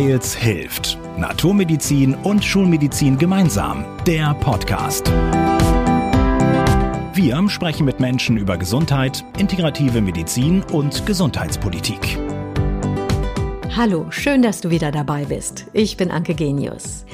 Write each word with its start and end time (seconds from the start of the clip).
Weils 0.00 0.34
hilft. 0.34 0.98
Naturmedizin 1.18 2.14
und 2.14 2.42
Schulmedizin 2.42 3.18
gemeinsam. 3.18 3.84
Der 4.06 4.32
Podcast. 4.32 5.12
Wir 7.12 7.46
sprechen 7.50 7.84
mit 7.84 8.00
Menschen 8.00 8.38
über 8.38 8.56
Gesundheit, 8.56 9.22
integrative 9.36 10.00
Medizin 10.00 10.62
und 10.72 11.04
Gesundheitspolitik. 11.04 12.18
Hallo, 13.76 14.06
schön, 14.08 14.40
dass 14.40 14.62
du 14.62 14.70
wieder 14.70 14.90
dabei 14.90 15.26
bist. 15.26 15.66
Ich 15.74 15.98
bin 15.98 16.10
Anke 16.10 16.34
Genius. 16.34 17.04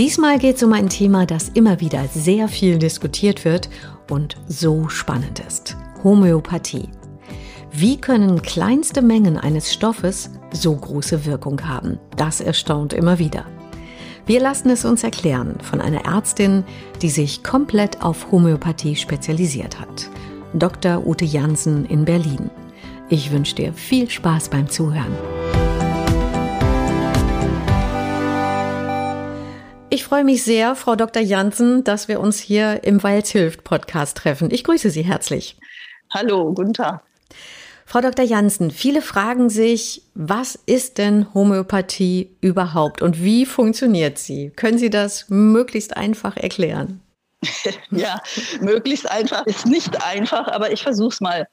Diesmal 0.00 0.40
geht 0.40 0.56
es 0.56 0.64
um 0.64 0.72
ein 0.72 0.88
Thema, 0.88 1.26
das 1.26 1.48
immer 1.50 1.78
wieder 1.78 2.08
sehr 2.08 2.48
viel 2.48 2.78
diskutiert 2.78 3.44
wird 3.44 3.70
und 4.10 4.36
so 4.48 4.88
spannend 4.88 5.38
ist. 5.46 5.76
Homöopathie. 6.02 6.88
Wie 7.74 7.98
können 7.98 8.42
kleinste 8.42 9.00
Mengen 9.00 9.38
eines 9.38 9.72
Stoffes 9.72 10.28
so 10.52 10.76
große 10.76 11.24
Wirkung 11.24 11.66
haben? 11.66 11.98
Das 12.18 12.42
erstaunt 12.42 12.92
immer 12.92 13.18
wieder. 13.18 13.46
Wir 14.26 14.40
lassen 14.40 14.68
es 14.68 14.84
uns 14.84 15.02
erklären 15.02 15.58
von 15.62 15.80
einer 15.80 16.04
Ärztin, 16.04 16.64
die 17.00 17.08
sich 17.08 17.42
komplett 17.42 18.02
auf 18.02 18.30
Homöopathie 18.30 18.94
spezialisiert 18.94 19.80
hat. 19.80 20.10
Dr. 20.52 21.06
Ute 21.06 21.24
Jansen 21.24 21.86
in 21.86 22.04
Berlin. 22.04 22.50
Ich 23.08 23.32
wünsche 23.32 23.54
dir 23.54 23.72
viel 23.72 24.10
Spaß 24.10 24.50
beim 24.50 24.68
Zuhören. 24.68 25.16
Ich 29.88 30.04
freue 30.04 30.24
mich 30.24 30.42
sehr, 30.42 30.76
Frau 30.76 30.94
Dr. 30.94 31.22
Jansen, 31.22 31.84
dass 31.84 32.06
wir 32.06 32.20
uns 32.20 32.38
hier 32.38 32.84
im 32.84 33.02
Weils 33.02 33.30
Hilft 33.30 33.64
Podcast 33.64 34.18
treffen. 34.18 34.50
Ich 34.50 34.62
grüße 34.62 34.90
Sie 34.90 35.04
herzlich. 35.04 35.56
Hallo, 36.10 36.52
guten 36.52 36.74
Tag. 36.74 37.02
Frau 37.92 38.00
Dr. 38.00 38.24
Jansen, 38.24 38.70
viele 38.70 39.02
fragen 39.02 39.50
sich, 39.50 40.00
was 40.14 40.58
ist 40.64 40.96
denn 40.96 41.26
Homöopathie 41.34 42.34
überhaupt 42.40 43.02
und 43.02 43.22
wie 43.22 43.44
funktioniert 43.44 44.16
sie? 44.16 44.48
Können 44.56 44.78
Sie 44.78 44.88
das 44.88 45.28
möglichst 45.28 45.94
einfach 45.94 46.38
erklären? 46.38 47.02
ja, 47.90 48.22
möglichst 48.62 49.10
einfach 49.10 49.44
ist 49.44 49.66
nicht 49.66 50.02
einfach, 50.02 50.48
aber 50.48 50.72
ich 50.72 50.82
versuche 50.82 51.10
es 51.10 51.20
mal. 51.20 51.46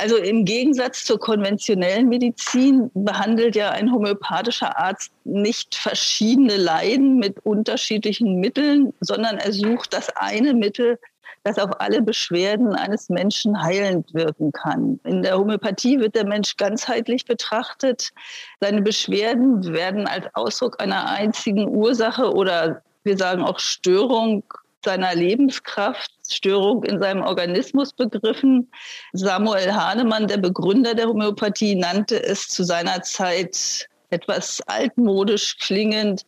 Also 0.00 0.16
im 0.16 0.46
Gegensatz 0.46 1.04
zur 1.04 1.20
konventionellen 1.20 2.08
Medizin 2.08 2.90
behandelt 2.94 3.54
ja 3.54 3.68
ein 3.68 3.92
homöopathischer 3.92 4.78
Arzt 4.78 5.12
nicht 5.24 5.74
verschiedene 5.74 6.56
Leiden 6.56 7.18
mit 7.18 7.44
unterschiedlichen 7.44 8.40
Mitteln, 8.40 8.94
sondern 9.00 9.36
er 9.36 9.52
sucht 9.52 9.92
das 9.92 10.08
eine 10.16 10.54
Mittel, 10.54 10.98
das 11.44 11.58
auf 11.58 11.82
alle 11.82 12.00
Beschwerden 12.00 12.74
eines 12.74 13.10
Menschen 13.10 13.62
heilend 13.62 14.14
wirken 14.14 14.52
kann. 14.52 15.00
In 15.04 15.20
der 15.20 15.36
Homöopathie 15.36 16.00
wird 16.00 16.14
der 16.14 16.26
Mensch 16.26 16.56
ganzheitlich 16.56 17.26
betrachtet. 17.26 18.10
Seine 18.58 18.80
Beschwerden 18.80 19.70
werden 19.74 20.06
als 20.06 20.24
Ausdruck 20.32 20.82
einer 20.82 21.10
einzigen 21.10 21.68
Ursache 21.68 22.32
oder 22.32 22.82
wir 23.04 23.18
sagen 23.18 23.42
auch 23.42 23.58
Störung 23.58 24.44
seiner 24.82 25.14
Lebenskraft, 25.14 26.10
Störung 26.32 26.84
in 26.84 27.00
seinem 27.00 27.22
Organismus 27.22 27.92
begriffen. 27.92 28.70
Samuel 29.12 29.72
Hahnemann, 29.72 30.28
der 30.28 30.38
Begründer 30.38 30.94
der 30.94 31.08
Homöopathie, 31.08 31.74
nannte 31.74 32.22
es 32.22 32.48
zu 32.48 32.64
seiner 32.64 33.02
Zeit 33.02 33.88
etwas 34.10 34.60
altmodisch 34.66 35.58
klingend 35.58 36.24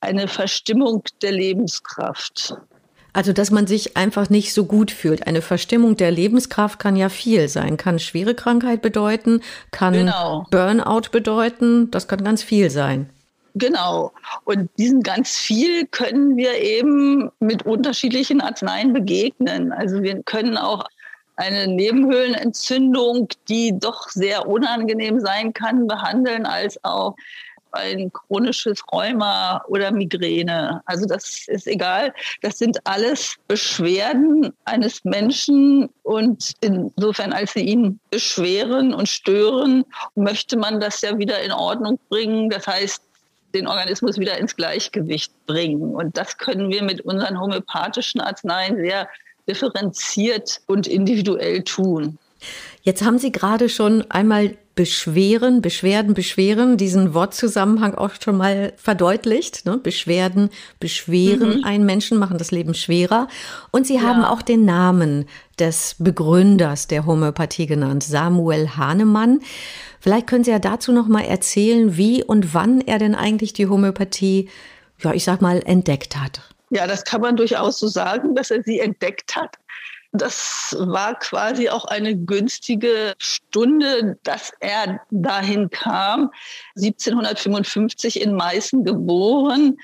eine 0.00 0.28
Verstimmung 0.28 1.02
der 1.22 1.32
Lebenskraft. 1.32 2.54
Also, 3.12 3.32
dass 3.32 3.50
man 3.50 3.66
sich 3.66 3.96
einfach 3.96 4.30
nicht 4.30 4.54
so 4.54 4.64
gut 4.66 4.90
fühlt. 4.90 5.26
Eine 5.26 5.42
Verstimmung 5.42 5.96
der 5.96 6.12
Lebenskraft 6.12 6.78
kann 6.78 6.94
ja 6.94 7.08
viel 7.08 7.48
sein. 7.48 7.76
Kann 7.76 7.98
schwere 7.98 8.34
Krankheit 8.34 8.82
bedeuten, 8.82 9.42
kann 9.72 9.92
genau. 9.92 10.46
Burnout 10.50 11.10
bedeuten. 11.10 11.90
Das 11.90 12.06
kann 12.06 12.22
ganz 12.22 12.42
viel 12.42 12.70
sein. 12.70 13.10
Genau. 13.54 14.12
Und 14.44 14.70
diesen 14.78 15.02
ganz 15.02 15.36
viel 15.36 15.86
können 15.86 16.36
wir 16.36 16.54
eben 16.60 17.30
mit 17.40 17.64
unterschiedlichen 17.66 18.40
Arzneien 18.40 18.92
begegnen. 18.92 19.72
Also 19.72 20.02
wir 20.02 20.22
können 20.22 20.56
auch 20.56 20.84
eine 21.36 21.66
Nebenhöhlenentzündung, 21.66 23.28
die 23.48 23.72
doch 23.78 24.08
sehr 24.10 24.46
unangenehm 24.46 25.20
sein 25.20 25.52
kann, 25.52 25.86
behandeln, 25.86 26.44
als 26.44 26.82
auch 26.84 27.16
ein 27.72 28.12
chronisches 28.12 28.82
Rheuma 28.92 29.62
oder 29.68 29.90
Migräne. 29.92 30.82
Also 30.86 31.06
das 31.06 31.46
ist 31.48 31.66
egal. 31.66 32.12
Das 32.42 32.58
sind 32.58 32.78
alles 32.84 33.36
Beschwerden 33.48 34.52
eines 34.64 35.04
Menschen 35.04 35.88
und 36.02 36.52
insofern, 36.60 37.32
als 37.32 37.52
sie 37.52 37.64
ihn 37.64 38.00
beschweren 38.10 38.92
und 38.92 39.08
stören, 39.08 39.84
möchte 40.14 40.56
man 40.56 40.80
das 40.80 41.00
ja 41.00 41.16
wieder 41.18 41.40
in 41.40 41.52
Ordnung 41.52 41.98
bringen. 42.08 42.50
Das 42.50 42.66
heißt, 42.66 43.02
den 43.54 43.66
Organismus 43.66 44.18
wieder 44.18 44.38
ins 44.38 44.56
Gleichgewicht 44.56 45.32
bringen. 45.46 45.94
Und 45.94 46.16
das 46.16 46.36
können 46.38 46.70
wir 46.70 46.82
mit 46.82 47.00
unseren 47.02 47.40
homöopathischen 47.40 48.20
Arzneien 48.20 48.76
sehr 48.76 49.08
differenziert 49.48 50.60
und 50.66 50.86
individuell 50.86 51.62
tun. 51.62 52.18
Jetzt 52.82 53.04
haben 53.04 53.18
Sie 53.18 53.32
gerade 53.32 53.68
schon 53.68 54.08
einmal 54.10 54.56
Beschweren, 54.80 55.60
Beschwerden, 55.60 56.14
Beschweren, 56.14 56.78
diesen 56.78 57.12
Wortzusammenhang 57.12 57.94
auch 57.96 58.12
schon 58.18 58.38
mal 58.38 58.72
verdeutlicht. 58.78 59.66
Ne? 59.66 59.76
Beschwerden, 59.76 60.48
beschweren 60.78 61.58
mhm. 61.58 61.64
einen 61.64 61.84
Menschen, 61.84 62.16
machen 62.16 62.38
das 62.38 62.50
Leben 62.50 62.72
schwerer. 62.72 63.28
Und 63.72 63.86
Sie 63.86 63.96
ja. 63.96 64.00
haben 64.04 64.24
auch 64.24 64.40
den 64.40 64.64
Namen 64.64 65.26
des 65.58 65.96
Begründers 65.98 66.86
der 66.86 67.04
Homöopathie 67.04 67.66
genannt, 67.66 68.04
Samuel 68.04 68.70
Hahnemann. 68.78 69.40
Vielleicht 70.00 70.26
können 70.26 70.44
Sie 70.44 70.50
ja 70.50 70.58
dazu 70.58 70.92
noch 70.92 71.08
mal 71.08 71.26
erzählen, 71.26 71.98
wie 71.98 72.24
und 72.24 72.54
wann 72.54 72.80
er 72.80 72.98
denn 72.98 73.14
eigentlich 73.14 73.52
die 73.52 73.66
Homöopathie, 73.66 74.48
ja, 75.00 75.12
ich 75.12 75.24
sag 75.24 75.42
mal, 75.42 75.60
entdeckt 75.62 76.16
hat. 76.16 76.40
Ja, 76.70 76.86
das 76.86 77.04
kann 77.04 77.20
man 77.20 77.36
durchaus 77.36 77.78
so 77.78 77.86
sagen, 77.86 78.34
dass 78.34 78.50
er 78.50 78.62
sie 78.62 78.80
entdeckt 78.80 79.36
hat. 79.36 79.58
Das 80.12 80.76
war 80.78 81.18
quasi 81.18 81.68
auch 81.68 81.84
eine 81.84 82.16
günstige 82.16 83.14
Stunde, 83.18 84.18
dass 84.24 84.52
er 84.58 85.00
dahin 85.10 85.70
kam. 85.70 86.32
1755 86.76 88.20
in 88.20 88.34
Meißen 88.34 88.82
geboren. 88.84 89.78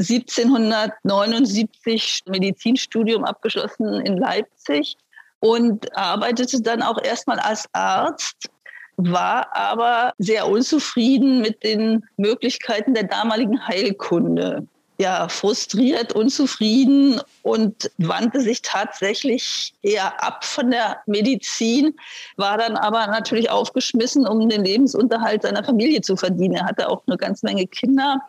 1779 0.00 2.22
Medizinstudium 2.26 3.24
abgeschlossen 3.24 4.00
in 4.04 4.16
Leipzig 4.16 4.96
und 5.40 5.96
arbeitete 5.96 6.60
dann 6.62 6.82
auch 6.82 7.02
erstmal 7.02 7.38
als 7.38 7.66
Arzt, 7.72 8.50
war 8.96 9.54
aber 9.54 10.12
sehr 10.18 10.48
unzufrieden 10.48 11.40
mit 11.40 11.62
den 11.62 12.04
Möglichkeiten 12.16 12.94
der 12.94 13.04
damaligen 13.04 13.64
Heilkunde 13.66 14.66
ja, 15.00 15.28
frustriert, 15.28 16.12
unzufrieden 16.12 17.20
und 17.42 17.90
wandte 17.98 18.40
sich 18.40 18.62
tatsächlich 18.62 19.72
eher 19.82 20.22
ab 20.22 20.44
von 20.44 20.72
der 20.72 20.98
Medizin, 21.06 21.94
war 22.36 22.58
dann 22.58 22.76
aber 22.76 23.06
natürlich 23.06 23.48
aufgeschmissen, 23.48 24.26
um 24.26 24.48
den 24.48 24.64
Lebensunterhalt 24.64 25.42
seiner 25.42 25.62
Familie 25.62 26.00
zu 26.00 26.16
verdienen. 26.16 26.56
Er 26.56 26.66
hatte 26.66 26.88
auch 26.88 27.02
eine 27.06 27.16
ganz 27.16 27.44
Menge 27.44 27.66
Kinder 27.68 28.20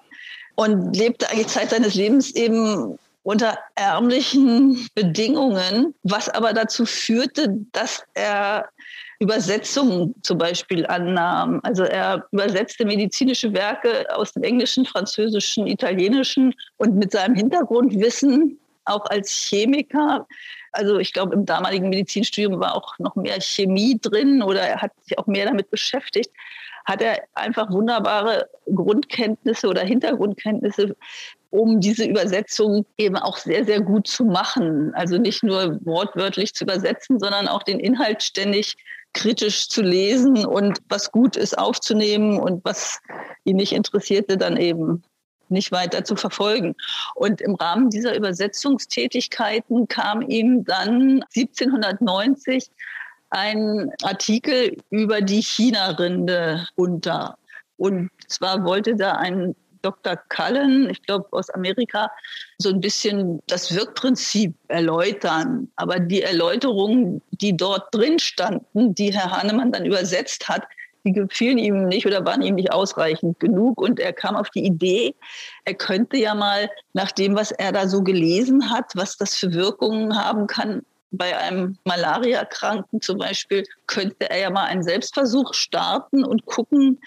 und 0.56 0.96
lebte 0.96 1.28
eigentlich 1.30 1.47
Zeit 1.47 1.72
seines 1.72 1.96
Lebens 1.96 2.35
eben 2.35 3.00
unter 3.24 3.57
ärmlichen 3.75 4.88
Bedingungen, 4.94 5.96
was 6.03 6.30
aber 6.30 6.53
dazu 6.53 6.86
führte, 6.86 7.57
dass 7.72 8.03
er 8.13 8.69
Übersetzungen 9.19 10.16
zum 10.24 10.38
Beispiel 10.38 10.85
annahm. 10.85 11.59
Also 11.63 11.84
er 11.84 12.25
übersetzte 12.31 12.85
medizinische 12.85 13.53
Werke 13.53 14.06
aus 14.16 14.31
dem 14.34 14.44
Englischen, 14.44 14.85
Französischen, 14.85 15.68
Italienischen 15.68 16.56
und 16.78 16.96
mit 16.96 17.12
seinem 17.12 17.35
Hintergrundwissen 17.35 18.57
auch 18.85 19.06
als 19.06 19.30
Chemiker. 19.30 20.25
Also 20.72 21.00
ich 21.00 21.13
glaube, 21.13 21.35
im 21.35 21.46
damaligen 21.46 21.90
Medizinstudium 21.90 22.59
war 22.59 22.75
auch 22.75 22.97
noch 22.97 23.16
mehr 23.16 23.41
Chemie 23.41 24.00
drin 24.02 24.41
oder 24.41 24.62
er 24.62 24.81
hat 24.81 24.91
sich 25.03 25.18
auch 25.18 25.28
mehr 25.28 25.46
damit 25.46 25.69
beschäftigt 25.69 26.31
hat 26.89 27.01
er 27.04 27.24
einfach 27.36 27.72
wunderbare 27.72 28.50
Grundkenntnisse 28.74 29.68
oder 29.68 29.81
Hintergrundkenntnisse, 29.81 30.95
um 31.51 31.80
diese 31.80 32.06
Übersetzung 32.06 32.86
eben 32.98 33.15
auch 33.15 33.38
sehr, 33.38 33.63
sehr 33.63 33.80
gut 33.80 34.07
zu 34.07 34.25
machen. 34.25 34.92
Also 34.95 35.18
nicht 35.18 35.44
nur 35.44 35.80
wortwörtlich 35.86 36.56
zu 36.56 36.63
übersetzen, 36.63 37.19
sondern 37.19 37.48
auch 37.48 37.62
den 37.62 37.80
Inhalt 37.80 38.24
ständig 38.24 38.75
kritisch 39.13 39.69
zu 39.69 39.81
lesen 39.81 40.45
und 40.45 40.79
was 40.88 41.11
gut 41.11 41.35
ist 41.35 41.57
aufzunehmen 41.57 42.39
und 42.39 42.63
was 42.63 43.00
ihn 43.44 43.57
nicht 43.57 43.73
interessierte, 43.73 44.38
dann 44.38 44.57
eben 44.57 45.03
nicht 45.50 45.71
weiter 45.71 46.03
zu 46.03 46.15
verfolgen. 46.15 46.75
Und 47.15 47.41
im 47.41 47.56
Rahmen 47.56 47.89
dieser 47.89 48.15
Übersetzungstätigkeiten 48.15 49.88
kam 49.88 50.21
ihm 50.21 50.63
dann 50.63 51.23
1790 51.35 52.69
ein 53.31 53.91
Artikel 54.03 54.77
über 54.89 55.21
die 55.21 55.41
China-Rinde 55.41 56.67
unter. 56.75 57.38
Und 57.77 58.09
zwar 58.27 58.63
wollte 58.63 58.95
da 58.95 59.13
ein 59.13 59.55
Dr. 59.81 60.17
Cullen, 60.29 60.89
ich 60.89 61.01
glaube 61.03 61.27
aus 61.31 61.49
Amerika, 61.49 62.11
so 62.57 62.69
ein 62.69 62.81
bisschen 62.81 63.41
das 63.47 63.73
Wirkprinzip 63.73 64.53
erläutern. 64.67 65.69
Aber 65.75 65.99
die 65.99 66.21
Erläuterungen, 66.21 67.21
die 67.31 67.55
dort 67.55 67.93
drin 67.93 68.19
standen, 68.19 68.95
die 68.95 69.13
Herr 69.13 69.31
Hahnemann 69.31 69.71
dann 69.71 69.85
übersetzt 69.85 70.47
hat, 70.49 70.63
die 71.05 71.13
gefielen 71.13 71.57
ihm 71.57 71.87
nicht 71.87 72.05
oder 72.05 72.25
waren 72.25 72.41
ihm 72.41 72.55
nicht 72.55 72.71
ausreichend 72.71 73.39
genug. 73.39 73.81
Und 73.81 73.99
er 73.99 74.13
kam 74.13 74.35
auf 74.35 74.49
die 74.49 74.65
Idee, 74.65 75.15
er 75.65 75.73
könnte 75.73 76.17
ja 76.17 76.35
mal 76.35 76.69
nach 76.93 77.11
dem, 77.11 77.35
was 77.35 77.51
er 77.51 77.71
da 77.71 77.87
so 77.87 78.03
gelesen 78.03 78.69
hat, 78.69 78.91
was 78.95 79.17
das 79.17 79.35
für 79.35 79.53
Wirkungen 79.53 80.17
haben 80.17 80.47
kann, 80.47 80.83
bei 81.11 81.35
einem 81.37 81.77
Malaria-Kranken 81.85 83.01
zum 83.01 83.17
Beispiel, 83.17 83.63
könnte 83.87 84.29
er 84.29 84.37
ja 84.37 84.49
mal 84.49 84.65
einen 84.65 84.83
Selbstversuch 84.83 85.53
starten 85.53 86.23
und 86.23 86.45
gucken, 86.45 86.99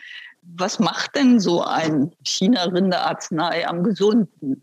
was 0.42 0.78
macht 0.78 1.14
denn 1.14 1.40
so 1.40 1.62
ein 1.62 2.12
China-Rinde-Arznei 2.24 3.66
am 3.66 3.82
Gesunden? 3.82 4.62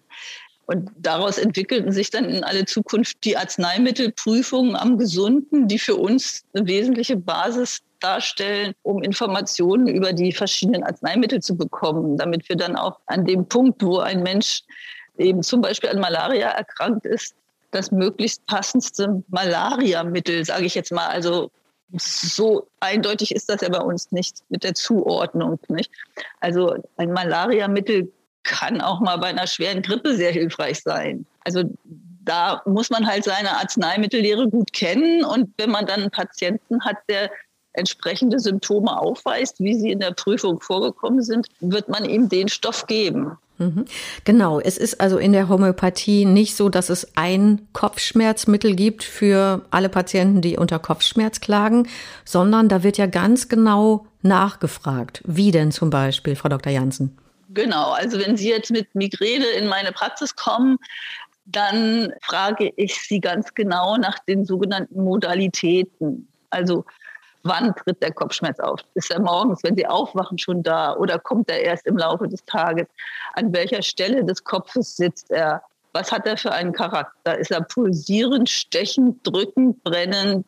Und 0.66 0.92
daraus 0.98 1.40
entwickelten 1.40 1.92
sich 1.92 2.12
dann 2.12 2.26
in 2.26 2.44
alle 2.44 2.66
Zukunft 2.66 3.24
die 3.24 3.36
Arzneimittelprüfungen 3.36 4.76
am 4.76 5.00
Gesunden, 5.00 5.68
die 5.68 5.80
für 5.80 5.96
uns 5.96 6.44
eine 6.54 6.68
wesentliche 6.68 7.16
Basis 7.16 7.82
darstellen, 8.00 8.74
um 8.84 9.02
Informationen 9.02 9.88
über 9.88 10.14
die 10.14 10.32
verschiedenen 10.32 10.84
Arzneimittel 10.84 11.42
zu 11.42 11.58
bekommen, 11.58 12.18
damit 12.18 12.48
wir 12.50 12.56
dann 12.56 12.76
auch 12.76 13.00
an 13.08 13.26
dem 13.26 13.48
Punkt, 13.48 13.84
wo 13.84 13.98
ein 13.98 14.22
Mensch 14.22 14.62
eben 15.18 15.42
zum 15.42 15.62
Beispiel 15.62 15.90
an 15.90 16.00
Malaria 16.00 16.50
erkrankt 16.50 17.06
ist, 17.06 17.34
das 17.72 17.92
möglichst 17.92 18.46
passendste 18.46 19.24
Malariamittel, 19.30 20.46
sage 20.46 20.66
ich 20.66 20.76
jetzt 20.76 20.92
mal, 20.92 21.08
also 21.08 21.52
so 21.94 22.68
eindeutig 22.80 23.34
ist 23.34 23.50
das 23.50 23.62
ja 23.62 23.70
bei 23.70 23.82
uns 23.82 24.12
nicht 24.12 24.44
mit 24.50 24.64
der 24.64 24.76
Zuordnung. 24.76 25.60
Nicht? 25.70 25.92
Also 26.40 26.76
ein 26.98 27.12
Malariamittel 27.12 28.12
kann 28.44 28.82
auch 28.82 29.00
mal 29.00 29.18
bei 29.18 29.28
einer 29.28 29.48
schweren 29.48 29.82
Grippe 29.82 30.16
sehr 30.16 30.32
hilfreich 30.32 30.82
sein. 30.82 31.26
Also 31.44 31.64
da 32.22 32.62
muss 32.66 32.90
man 32.90 33.08
halt 33.08 33.24
seine 33.24 33.58
Arzneimittellehre 33.58 34.50
gut 34.50 34.72
kennen 34.74 35.24
und 35.24 35.52
wenn 35.58 35.72
man 35.72 35.86
dann 35.86 36.02
einen 36.02 36.12
Patienten 36.12 36.84
hat, 36.86 36.98
der 37.10 37.32
entsprechende 37.74 38.40
Symptome 38.40 39.00
aufweist, 39.00 39.60
wie 39.60 39.76
sie 39.76 39.92
in 39.92 40.00
der 40.00 40.12
Prüfung 40.12 40.60
vorgekommen 40.62 41.22
sind, 41.22 41.48
wird 41.60 41.90
man 41.90 42.06
ihm 42.06 42.30
den 42.30 42.48
Stoff 42.50 42.88
geben. 42.88 43.38
Mhm. 43.60 43.86
Genau, 44.24 44.60
es 44.60 44.78
ist 44.78 45.02
also 45.02 45.18
in 45.18 45.34
der 45.34 45.50
Homöopathie 45.50 46.26
nicht 46.26 46.56
so, 46.56 46.70
dass 46.70 46.90
es 46.90 47.16
ein 47.18 47.68
Kopfschmerzmittel 47.74 48.74
gibt 48.74 49.04
für 49.04 49.66
alle 49.70 49.90
Patienten, 49.90 50.42
die 50.42 50.58
unter 50.58 50.80
Kopfschmerz 50.80 51.42
klagen, 51.42 51.88
sondern 52.24 52.70
da 52.70 52.84
wird 52.84 52.98
ja 52.98 53.06
ganz 53.06 53.50
genau 53.50 54.08
nachgefragt. 54.22 55.22
Wie 55.26 55.52
denn 55.52 55.72
zum 55.72 55.90
Beispiel, 55.90 56.36
Frau 56.36 56.50
Dr. 56.50 56.72
Janssen? 56.72 57.18
Genau, 57.50 57.92
also 57.92 58.20
wenn 58.20 58.38
Sie 58.38 58.50
jetzt 58.50 58.72
mit 58.72 58.94
Migräne 58.96 59.46
in 59.46 59.68
meine 59.68 59.92
Praxis 59.92 60.36
kommen, 60.36 60.78
dann 61.46 62.14
frage 62.22 62.72
ich 62.76 63.02
Sie 63.02 63.20
ganz 63.20 63.54
genau 63.56 63.98
nach 63.98 64.20
den 64.20 64.46
sogenannten 64.46 65.04
Modalitäten. 65.04 66.28
Also 66.50 66.86
wann 67.44 67.74
tritt 67.76 68.02
der 68.02 68.14
Kopfschmerz 68.14 68.60
auf? 68.60 68.80
Ist 68.96 69.12
er 69.12 69.20
morgens, 69.20 69.64
wenn 69.64 69.76
Sie 69.76 69.88
aufwachen, 69.88 70.38
schon 70.38 70.64
da 70.64 70.96
oder 70.96 71.20
kommt 71.20 71.50
er 71.50 71.62
erst 71.62 71.86
im 71.86 71.98
Laufe 71.98 72.28
des 72.28 72.44
Tages? 72.46 72.88
An 73.34 73.54
welcher 73.54 73.82
Stelle 73.82 74.24
des 74.24 74.44
Kopfes 74.44 74.98
sitzt 74.98 75.32
er? 75.32 75.62
Was 75.94 76.12
hat 76.12 76.28
er 76.28 76.38
für 76.38 76.52
einen 76.52 76.74
Charakter? 76.74 77.38
Ist 77.38 77.52
er 77.52 77.62
pulsierend, 77.62 78.50
stechend, 78.50 79.26
drückend, 79.26 79.84
brennend? 79.84 80.46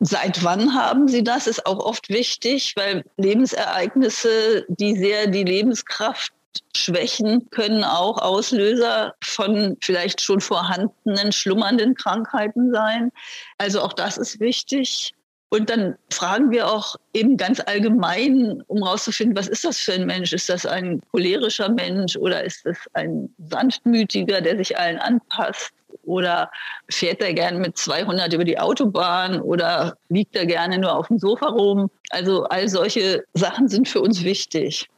Seit 0.00 0.42
wann 0.42 0.74
haben 0.74 1.06
Sie 1.06 1.22
das? 1.22 1.46
Ist 1.46 1.64
auch 1.64 1.78
oft 1.78 2.08
wichtig, 2.08 2.74
weil 2.76 3.04
Lebensereignisse, 3.18 4.64
die 4.66 4.96
sehr 4.96 5.28
die 5.28 5.44
Lebenskraft 5.44 6.32
schwächen, 6.76 7.48
können 7.50 7.84
auch 7.84 8.18
Auslöser 8.18 9.14
von 9.22 9.76
vielleicht 9.80 10.20
schon 10.20 10.40
vorhandenen 10.40 11.30
schlummernden 11.30 11.94
Krankheiten 11.94 12.72
sein. 12.72 13.12
Also 13.58 13.80
auch 13.80 13.92
das 13.92 14.18
ist 14.18 14.40
wichtig. 14.40 15.14
Und 15.52 15.68
dann 15.68 15.96
fragen 16.10 16.50
wir 16.50 16.66
auch 16.66 16.96
eben 17.12 17.36
ganz 17.36 17.60
allgemein, 17.60 18.62
um 18.68 18.84
herauszufinden, 18.84 19.36
was 19.36 19.48
ist 19.48 19.66
das 19.66 19.76
für 19.76 19.92
ein 19.92 20.06
Mensch? 20.06 20.32
Ist 20.32 20.48
das 20.48 20.64
ein 20.64 21.02
cholerischer 21.10 21.68
Mensch 21.68 22.16
oder 22.16 22.42
ist 22.42 22.64
das 22.64 22.78
ein 22.94 23.28
sanftmütiger, 23.50 24.40
der 24.40 24.56
sich 24.56 24.78
allen 24.78 24.96
anpasst? 24.96 25.74
Oder 26.04 26.50
fährt 26.88 27.20
er 27.20 27.34
gerne 27.34 27.58
mit 27.58 27.76
200 27.76 28.32
über 28.32 28.44
die 28.44 28.58
Autobahn 28.58 29.42
oder 29.42 29.94
liegt 30.08 30.34
er 30.36 30.46
gerne 30.46 30.78
nur 30.78 30.96
auf 30.96 31.08
dem 31.08 31.18
Sofa 31.18 31.48
rum? 31.48 31.90
Also 32.08 32.44
all 32.44 32.66
solche 32.70 33.22
Sachen 33.34 33.68
sind 33.68 33.86
für 33.90 34.00
uns 34.00 34.24
wichtig. 34.24 34.88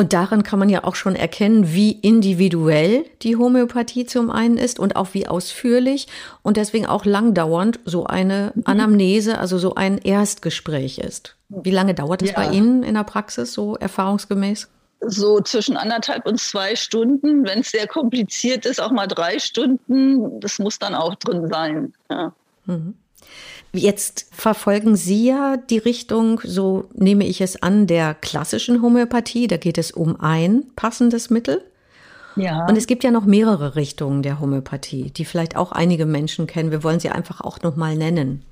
Und 0.00 0.14
darin 0.14 0.42
kann 0.42 0.58
man 0.58 0.70
ja 0.70 0.84
auch 0.84 0.94
schon 0.94 1.14
erkennen, 1.14 1.74
wie 1.74 1.92
individuell 1.92 3.04
die 3.20 3.36
Homöopathie 3.36 4.06
zum 4.06 4.30
einen 4.30 4.56
ist 4.56 4.78
und 4.78 4.96
auch 4.96 5.12
wie 5.12 5.26
ausführlich 5.26 6.08
und 6.40 6.56
deswegen 6.56 6.86
auch 6.86 7.04
langdauernd 7.04 7.80
so 7.84 8.06
eine 8.06 8.52
mhm. 8.54 8.62
Anamnese, 8.64 9.36
also 9.36 9.58
so 9.58 9.74
ein 9.74 9.98
Erstgespräch 9.98 10.96
ist. 10.96 11.36
Wie 11.50 11.70
lange 11.70 11.92
dauert 11.92 12.22
es 12.22 12.30
ja. 12.30 12.36
bei 12.36 12.50
Ihnen 12.50 12.82
in 12.82 12.94
der 12.94 13.04
Praxis 13.04 13.52
so 13.52 13.76
erfahrungsgemäß? 13.76 14.70
So 15.02 15.38
zwischen 15.42 15.76
anderthalb 15.76 16.24
und 16.24 16.40
zwei 16.40 16.76
Stunden. 16.76 17.44
Wenn 17.46 17.58
es 17.58 17.70
sehr 17.70 17.86
kompliziert 17.86 18.64
ist, 18.64 18.80
auch 18.80 18.92
mal 18.92 19.06
drei 19.06 19.38
Stunden. 19.38 20.40
Das 20.40 20.58
muss 20.58 20.78
dann 20.78 20.94
auch 20.94 21.14
drin 21.16 21.46
sein. 21.50 21.92
Ja. 22.08 22.32
Mhm. 22.64 22.94
Jetzt 23.72 24.26
verfolgen 24.32 24.96
Sie 24.96 25.26
ja 25.26 25.56
die 25.56 25.78
Richtung, 25.78 26.40
so 26.42 26.88
nehme 26.92 27.26
ich 27.26 27.40
es 27.40 27.62
an, 27.62 27.86
der 27.86 28.14
klassischen 28.14 28.82
Homöopathie. 28.82 29.46
Da 29.46 29.58
geht 29.58 29.78
es 29.78 29.92
um 29.92 30.20
ein 30.20 30.64
passendes 30.74 31.30
Mittel. 31.30 31.62
Ja. 32.36 32.66
Und 32.66 32.76
es 32.76 32.86
gibt 32.86 33.04
ja 33.04 33.10
noch 33.10 33.24
mehrere 33.24 33.76
Richtungen 33.76 34.22
der 34.22 34.40
Homöopathie, 34.40 35.10
die 35.10 35.24
vielleicht 35.24 35.56
auch 35.56 35.72
einige 35.72 36.06
Menschen 36.06 36.46
kennen. 36.46 36.70
Wir 36.70 36.82
wollen 36.82 37.00
sie 37.00 37.10
einfach 37.10 37.40
auch 37.40 37.60
noch 37.62 37.76
mal 37.76 37.96
nennen. 37.96 38.44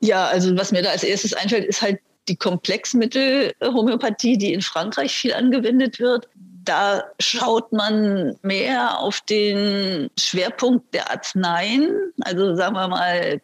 Ja, 0.00 0.26
also 0.26 0.56
was 0.56 0.72
mir 0.72 0.82
da 0.82 0.90
als 0.90 1.04
erstes 1.04 1.34
einfällt, 1.34 1.66
ist 1.66 1.82
halt 1.82 1.98
die 2.28 2.36
Komplexmittel-Homöopathie, 2.36 4.38
die 4.38 4.54
in 4.54 4.62
Frankreich 4.62 5.14
viel 5.14 5.34
angewendet 5.34 6.00
wird. 6.00 6.28
Da 6.64 7.04
schaut 7.20 7.72
man 7.72 8.36
mehr 8.42 8.98
auf 8.98 9.20
den 9.20 10.10
Schwerpunkt 10.18 10.94
der 10.94 11.10
Arzneien, 11.10 11.90
also 12.22 12.56
sagen 12.56 12.74
wir 12.74 12.88
mal 12.88 13.40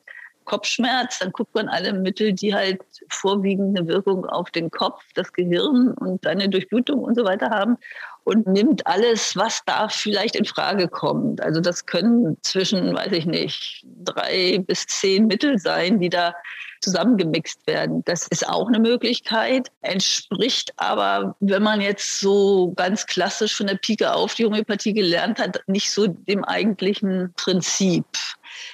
Kopfschmerz, 0.50 1.20
dann 1.20 1.30
guckt 1.30 1.54
man 1.54 1.68
alle 1.68 1.92
Mittel, 1.92 2.32
die 2.32 2.52
halt 2.52 2.82
vorwiegende 3.08 3.86
Wirkung 3.86 4.26
auf 4.26 4.50
den 4.50 4.68
Kopf, 4.72 5.00
das 5.14 5.32
Gehirn 5.32 5.92
und 5.92 6.26
eine 6.26 6.48
Durchblutung 6.48 7.04
und 7.04 7.14
so 7.14 7.24
weiter 7.24 7.50
haben 7.50 7.76
und 8.24 8.48
nimmt 8.48 8.84
alles, 8.84 9.36
was 9.36 9.62
da 9.64 9.88
vielleicht 9.88 10.34
in 10.34 10.44
Frage 10.44 10.88
kommt. 10.88 11.40
Also 11.40 11.60
das 11.60 11.86
können 11.86 12.36
zwischen, 12.42 12.92
weiß 12.94 13.12
ich 13.12 13.26
nicht, 13.26 13.86
drei 14.04 14.58
bis 14.66 14.86
zehn 14.86 15.28
Mittel 15.28 15.56
sein, 15.58 16.00
die 16.00 16.08
da 16.08 16.34
zusammengemixt 16.80 17.64
werden. 17.68 18.02
Das 18.06 18.26
ist 18.26 18.48
auch 18.48 18.66
eine 18.66 18.80
Möglichkeit, 18.80 19.70
entspricht 19.82 20.72
aber, 20.78 21.36
wenn 21.38 21.62
man 21.62 21.80
jetzt 21.80 22.18
so 22.18 22.72
ganz 22.74 23.06
klassisch 23.06 23.54
von 23.54 23.68
der 23.68 23.76
Pike 23.76 24.12
auf 24.12 24.34
die 24.34 24.46
Homöopathie 24.46 24.94
gelernt 24.94 25.38
hat, 25.38 25.60
nicht 25.68 25.92
so 25.92 26.08
dem 26.08 26.44
eigentlichen 26.44 27.32
Prinzip 27.36 28.04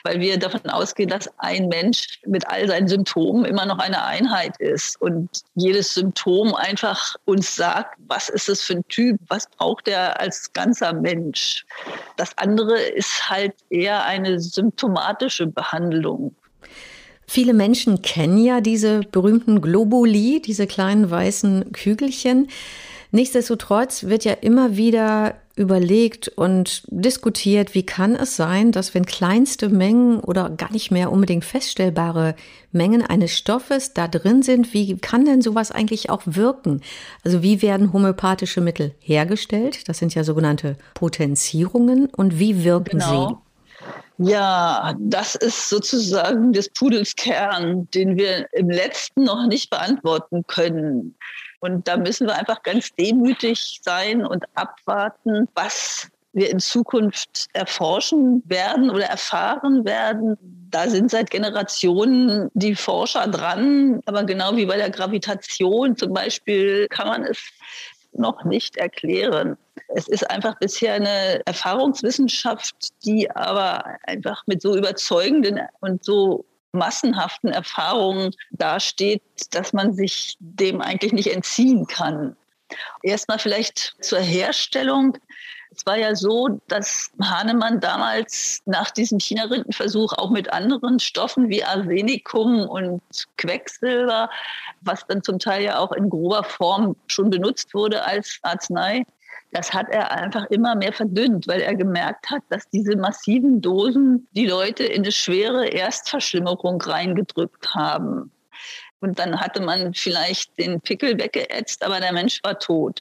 weil 0.05 0.21
wir 0.21 0.39
davon 0.39 0.69
ausgehen, 0.71 1.09
dass 1.09 1.29
ein 1.39 1.69
Mensch 1.69 2.21
mit 2.27 2.47
all 2.49 2.67
seinen 2.69 2.89
Symptomen 2.89 3.45
immer 3.45 3.67
noch 3.67 3.79
eine 3.79 4.05
Einheit 4.05 4.57
ist 4.59 5.01
und 5.01 5.29
jedes 5.55 5.95
Symptom 5.95 6.55
einfach 6.55 7.17
uns 7.25 7.55
sagt, 7.55 7.99
was 8.09 8.29
ist 8.29 8.49
es 8.49 8.63
für 8.63 8.75
ein 8.75 8.89
Typ, 8.89 9.19
was 9.29 9.49
braucht 9.49 9.89
er 9.89 10.21
als 10.21 10.53
ganzer 10.53 10.93
Mensch. 10.93 11.65
Das 12.17 12.37
andere 12.39 12.81
ist 12.81 13.29
halt 13.29 13.55
eher 13.71 14.05
eine 14.05 14.41
symptomatische 14.41 15.47
Behandlung. 15.47 16.35
Viele 17.27 17.55
Menschen 17.55 18.03
kennen 18.03 18.39
ja 18.39 18.61
diese 18.61 19.01
berühmten 19.01 19.61
Globuli, 19.61 20.41
diese 20.41 20.67
kleinen 20.67 21.11
weißen 21.11 21.73
Kügelchen. 21.73 22.49
Nichtsdestotrotz 23.11 24.05
wird 24.05 24.25
ja 24.25 24.33
immer 24.33 24.77
wieder 24.77 25.35
überlegt 25.57 26.29
und 26.29 26.83
diskutiert, 26.89 27.75
wie 27.75 27.85
kann 27.85 28.15
es 28.15 28.37
sein, 28.37 28.73
dass 28.73 28.95
wenn 28.95 29.07
kleinste 29.07 29.71
Mengen 29.71 30.21
oder 30.21 30.51
gar 30.51 30.71
nicht 30.71 30.91
mehr 30.91 31.11
unbedingt 31.11 31.47
feststellbare 31.47 32.37
Mengen 32.73 33.03
eines 33.03 33.37
Stoffes 33.37 33.95
da 33.95 34.07
drin 34.07 34.43
sind, 34.43 34.75
wie 34.75 34.99
kann 34.99 35.25
denn 35.25 35.41
sowas 35.41 35.73
eigentlich 35.73 36.11
auch 36.11 36.23
wirken? 36.27 36.83
Also 37.25 37.43
wie 37.43 37.63
werden 37.63 37.95
homöopathische 37.95 38.61
Mittel 38.61 38.95
hergestellt? 39.01 39.89
Das 39.89 39.97
sind 39.97 40.15
ja 40.15 40.25
sogenannte 40.25 40.77
Potenzierungen 40.93 42.07
und 42.15 42.39
wie 42.39 42.63
wirken 42.63 42.99
genau. 42.99 43.29
sie? 43.29 43.37
Ja, 44.19 44.95
das 44.99 45.35
ist 45.35 45.69
sozusagen 45.69 46.53
des 46.53 46.71
Pudels 46.71 47.15
Kern, 47.17 47.89
den 47.93 48.17
wir 48.17 48.47
im 48.53 48.71
letzten 48.71 49.25
noch 49.25 49.47
nicht 49.47 49.69
beantworten 49.71 50.45
können. 50.47 51.15
Und 51.67 51.89
da 51.89 51.97
müssen 51.97 52.29
wir 52.29 52.37
einfach 52.37 52.63
ganz 52.63 52.95
demütig 52.95 53.81
sein 53.83 54.25
und 54.25 54.45
abwarten, 54.55 55.49
was 55.57 56.09
wir 56.33 56.49
in 56.49 56.61
Zukunft 56.61 57.49
erforschen 57.55 58.41
werden 58.47 58.89
oder 58.89 59.07
erfahren 59.07 59.85
werden. 59.85 60.37
Da 60.71 60.89
sind 60.89 61.11
seit 61.11 61.31
Generationen 61.31 62.51
die 62.55 62.77
Forscher 62.77 63.27
dran, 63.27 64.01
aber 64.07 64.23
genau 64.23 64.55
wie 64.55 64.67
bei 64.67 64.77
der 64.77 64.91
Gravitation 64.91 65.97
zum 65.97 66.13
Beispiel 66.13 66.87
kann 66.89 67.09
man 67.09 67.25
es 67.25 67.39
noch 68.13 68.45
nicht 68.45 68.77
erklären. 68.77 69.57
Es 69.89 70.07
ist 70.07 70.31
einfach 70.31 70.57
bisher 70.61 70.95
eine 70.95 71.45
Erfahrungswissenschaft, 71.47 72.77
die 73.05 73.29
aber 73.29 73.85
einfach 74.05 74.45
mit 74.47 74.63
so 74.63 74.77
überzeugenden 74.77 75.61
und 75.81 76.05
so 76.05 76.45
massenhaften 76.77 77.51
Erfahrungen 77.51 78.33
dasteht, 78.51 79.23
dass 79.51 79.73
man 79.73 79.95
sich 79.95 80.37
dem 80.41 80.81
eigentlich 80.81 81.13
nicht 81.13 81.33
entziehen 81.33 81.87
kann. 81.87 82.37
Erstmal 83.03 83.39
vielleicht 83.39 83.97
zur 84.01 84.21
Herstellung. 84.21 85.19
Es 85.71 85.85
war 85.85 85.97
ja 85.99 86.15
so, 86.15 86.61
dass 86.69 87.11
Hahnemann 87.21 87.81
damals 87.81 88.63
nach 88.65 88.91
diesem 88.91 89.21
China-Rindenversuch 89.21 90.15
auch 90.15 90.31
mit 90.31 90.53
anderen 90.53 90.99
Stoffen 91.01 91.49
wie 91.49 91.65
Arsenicum 91.65 92.67
und 92.69 93.03
Quecksilber, 93.37 94.31
was 94.81 95.07
dann 95.07 95.23
zum 95.23 95.39
Teil 95.39 95.65
ja 95.65 95.79
auch 95.79 95.93
in 95.93 96.09
grober 96.09 96.45
Form 96.45 96.97
schon 97.09 97.31
benutzt 97.31 97.75
wurde 97.75 98.05
als 98.05 98.39
Arznei, 98.43 99.05
das 99.57 99.73
hat 99.73 99.89
er 99.89 100.11
einfach 100.11 100.45
immer 100.51 100.75
mehr 100.75 100.93
verdünnt, 100.93 101.49
weil 101.49 101.63
er 101.63 101.75
gemerkt 101.75 102.31
hat, 102.31 102.43
dass 102.51 102.69
diese 102.69 102.95
massiven 102.95 103.63
Dosen 103.63 104.29
die 104.33 104.47
Leute 104.47 104.85
in 104.85 105.03
eine 105.03 105.13
schwere 105.13 105.67
Erstverschlimmerung 105.69 106.83
reingedrückt 106.83 107.75
haben. 107.75 108.31
Und 109.01 109.19
dann 109.19 109.41
hatte 109.41 109.63
man 109.63 109.95
vielleicht 109.95 110.59
den 110.59 110.83
Pickel 110.83 111.19
weggeätzt, 111.19 111.83
aber 111.83 112.01
der 112.01 112.13
Mensch 112.13 112.43
war 112.45 112.59
tot. 112.59 113.01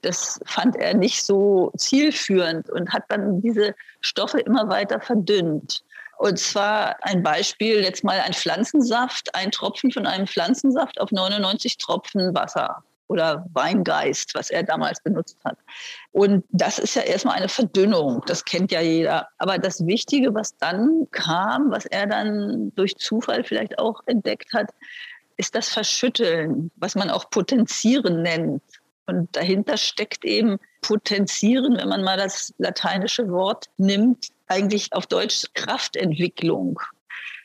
Das 0.00 0.40
fand 0.46 0.74
er 0.76 0.94
nicht 0.94 1.22
so 1.22 1.70
zielführend 1.76 2.70
und 2.70 2.94
hat 2.94 3.04
dann 3.08 3.42
diese 3.42 3.74
Stoffe 4.00 4.40
immer 4.40 4.70
weiter 4.70 5.02
verdünnt. 5.02 5.84
Und 6.16 6.38
zwar 6.38 6.96
ein 7.02 7.22
Beispiel, 7.22 7.82
jetzt 7.82 8.04
mal 8.04 8.20
ein 8.20 8.32
Pflanzensaft, 8.32 9.34
ein 9.34 9.50
Tropfen 9.50 9.90
von 9.90 10.06
einem 10.06 10.26
Pflanzensaft 10.26 10.98
auf 10.98 11.12
99 11.12 11.76
Tropfen 11.76 12.34
Wasser 12.34 12.82
oder 13.10 13.44
Weingeist, 13.54 14.36
was 14.36 14.50
er 14.50 14.62
damals 14.62 15.00
benutzt 15.02 15.36
hat. 15.44 15.58
Und 16.12 16.44
das 16.50 16.78
ist 16.78 16.94
ja 16.94 17.02
erstmal 17.02 17.36
eine 17.36 17.48
Verdünnung, 17.48 18.22
das 18.26 18.44
kennt 18.44 18.70
ja 18.70 18.80
jeder. 18.80 19.28
Aber 19.38 19.58
das 19.58 19.84
Wichtige, 19.84 20.32
was 20.32 20.56
dann 20.58 21.08
kam, 21.10 21.72
was 21.72 21.86
er 21.86 22.06
dann 22.06 22.72
durch 22.76 22.96
Zufall 22.96 23.42
vielleicht 23.42 23.80
auch 23.80 24.00
entdeckt 24.06 24.52
hat, 24.54 24.70
ist 25.36 25.56
das 25.56 25.68
Verschütteln, 25.70 26.70
was 26.76 26.94
man 26.94 27.10
auch 27.10 27.30
Potenzieren 27.30 28.22
nennt. 28.22 28.62
Und 29.06 29.34
dahinter 29.34 29.76
steckt 29.76 30.24
eben 30.24 30.58
Potenzieren, 30.82 31.76
wenn 31.78 31.88
man 31.88 32.04
mal 32.04 32.16
das 32.16 32.54
lateinische 32.58 33.28
Wort 33.30 33.66
nimmt, 33.76 34.28
eigentlich 34.46 34.92
auf 34.92 35.06
Deutsch 35.06 35.46
Kraftentwicklung. 35.54 36.78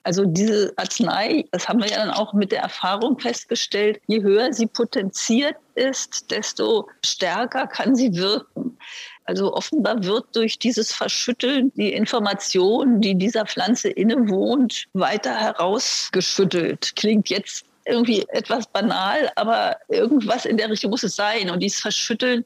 Also 0.05 0.23
diese 0.23 0.71
Arznei, 0.75 1.45
das 1.51 1.67
haben 1.67 1.81
wir 1.81 1.89
ja 1.89 1.97
dann 1.97 2.11
auch 2.11 2.31
mit 2.33 2.51
der 2.51 2.61
Erfahrung 2.61 3.17
festgestellt, 3.19 3.99
je 4.05 4.21
höher 4.21 4.53
sie 4.53 4.67
potenziert 4.67 5.55
ist, 5.73 6.29
desto 6.29 6.87
stärker 7.03 7.65
kann 7.65 7.95
sie 7.95 8.13
wirken. 8.13 8.77
Also 9.23 9.51
offenbar 9.55 10.03
wird 10.03 10.27
durch 10.35 10.59
dieses 10.59 10.93
Verschütteln 10.93 11.71
die 11.75 11.91
Information, 11.91 13.01
die 13.01 13.15
dieser 13.15 13.47
Pflanze 13.47 13.89
innewohnt, 13.89 14.85
weiter 14.93 15.33
herausgeschüttelt. 15.33 16.95
Klingt 16.95 17.29
jetzt 17.29 17.65
irgendwie 17.85 18.25
etwas 18.29 18.67
banal, 18.67 19.31
aber 19.35 19.77
irgendwas 19.87 20.45
in 20.45 20.57
der 20.57 20.69
Richtung 20.69 20.91
muss 20.91 21.01
es 21.01 21.15
sein. 21.15 21.49
Und 21.49 21.61
dieses 21.61 21.79
Verschütteln 21.79 22.45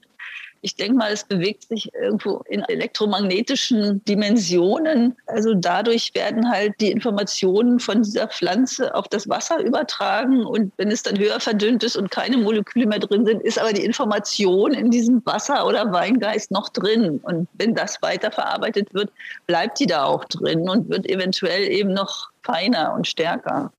ich 0.61 0.75
denke 0.75 0.97
mal, 0.97 1.11
es 1.11 1.23
bewegt 1.23 1.67
sich 1.67 1.93
irgendwo 1.93 2.43
in 2.47 2.61
elektromagnetischen 2.61 4.03
Dimensionen. 4.05 5.15
Also 5.27 5.53
dadurch 5.53 6.11
werden 6.13 6.49
halt 6.49 6.73
die 6.81 6.91
Informationen 6.91 7.79
von 7.79 8.03
dieser 8.03 8.27
Pflanze 8.27 8.93
auf 8.93 9.07
das 9.07 9.29
Wasser 9.29 9.59
übertragen. 9.59 10.45
Und 10.45 10.73
wenn 10.77 10.91
es 10.91 11.03
dann 11.03 11.17
höher 11.17 11.39
verdünnt 11.39 11.83
ist 11.83 11.95
und 11.95 12.11
keine 12.11 12.37
Moleküle 12.37 12.87
mehr 12.87 12.99
drin 12.99 13.25
sind, 13.25 13.41
ist 13.41 13.59
aber 13.59 13.73
die 13.73 13.85
Information 13.85 14.73
in 14.73 14.91
diesem 14.91 15.25
Wasser 15.25 15.65
oder 15.65 15.91
Weingeist 15.91 16.51
noch 16.51 16.69
drin. 16.69 17.19
Und 17.23 17.47
wenn 17.53 17.75
das 17.75 18.01
weiterverarbeitet 18.01 18.93
wird, 18.93 19.11
bleibt 19.47 19.79
die 19.79 19.87
da 19.87 20.03
auch 20.03 20.25
drin 20.25 20.69
und 20.69 20.89
wird 20.89 21.09
eventuell 21.09 21.71
eben 21.71 21.93
noch 21.93 22.29
feiner 22.43 22.93
und 22.93 23.07
stärker. 23.07 23.71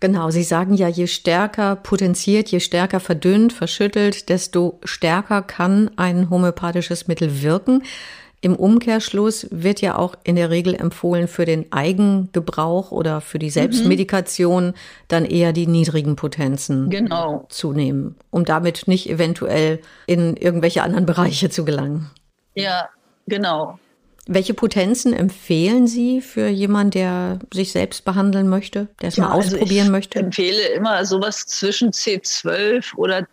Genau, 0.00 0.30
Sie 0.30 0.42
sagen 0.42 0.74
ja, 0.74 0.88
je 0.88 1.06
stärker 1.06 1.76
potenziert, 1.76 2.48
je 2.48 2.60
stärker 2.60 3.00
verdünnt, 3.00 3.52
verschüttelt, 3.52 4.28
desto 4.28 4.78
stärker 4.84 5.42
kann 5.42 5.90
ein 5.96 6.30
homöopathisches 6.30 7.08
Mittel 7.08 7.42
wirken. 7.42 7.82
Im 8.42 8.56
Umkehrschluss 8.56 9.46
wird 9.50 9.82
ja 9.82 9.98
auch 9.98 10.14
in 10.24 10.34
der 10.34 10.48
Regel 10.48 10.74
empfohlen, 10.74 11.28
für 11.28 11.44
den 11.44 11.70
Eigengebrauch 11.72 12.90
oder 12.90 13.20
für 13.20 13.38
die 13.38 13.46
mhm. 13.46 13.50
Selbstmedikation 13.50 14.68
mhm. 14.68 14.74
dann 15.08 15.24
eher 15.26 15.52
die 15.52 15.66
niedrigen 15.66 16.16
Potenzen 16.16 16.88
genau. 16.88 17.44
zu 17.50 17.72
nehmen, 17.72 18.16
um 18.30 18.46
damit 18.46 18.88
nicht 18.88 19.10
eventuell 19.10 19.80
in 20.06 20.36
irgendwelche 20.36 20.82
anderen 20.82 21.04
Bereiche 21.04 21.50
zu 21.50 21.66
gelangen. 21.66 22.10
Ja, 22.54 22.88
genau. 23.26 23.78
Welche 24.32 24.54
Potenzen 24.54 25.12
empfehlen 25.12 25.88
Sie 25.88 26.20
für 26.20 26.46
jemanden, 26.46 26.92
der 26.92 27.40
sich 27.52 27.72
selbst 27.72 28.04
behandeln 28.04 28.48
möchte, 28.48 28.86
der 29.02 29.08
es 29.08 29.16
ja, 29.16 29.24
mal 29.24 29.32
also 29.32 29.56
ausprobieren 29.56 29.86
ich 29.86 29.90
möchte? 29.90 30.18
Ich 30.20 30.24
empfehle 30.24 30.68
immer 30.68 31.04
sowas 31.04 31.46
zwischen 31.46 31.90
C12 31.90 32.94
oder 32.94 33.26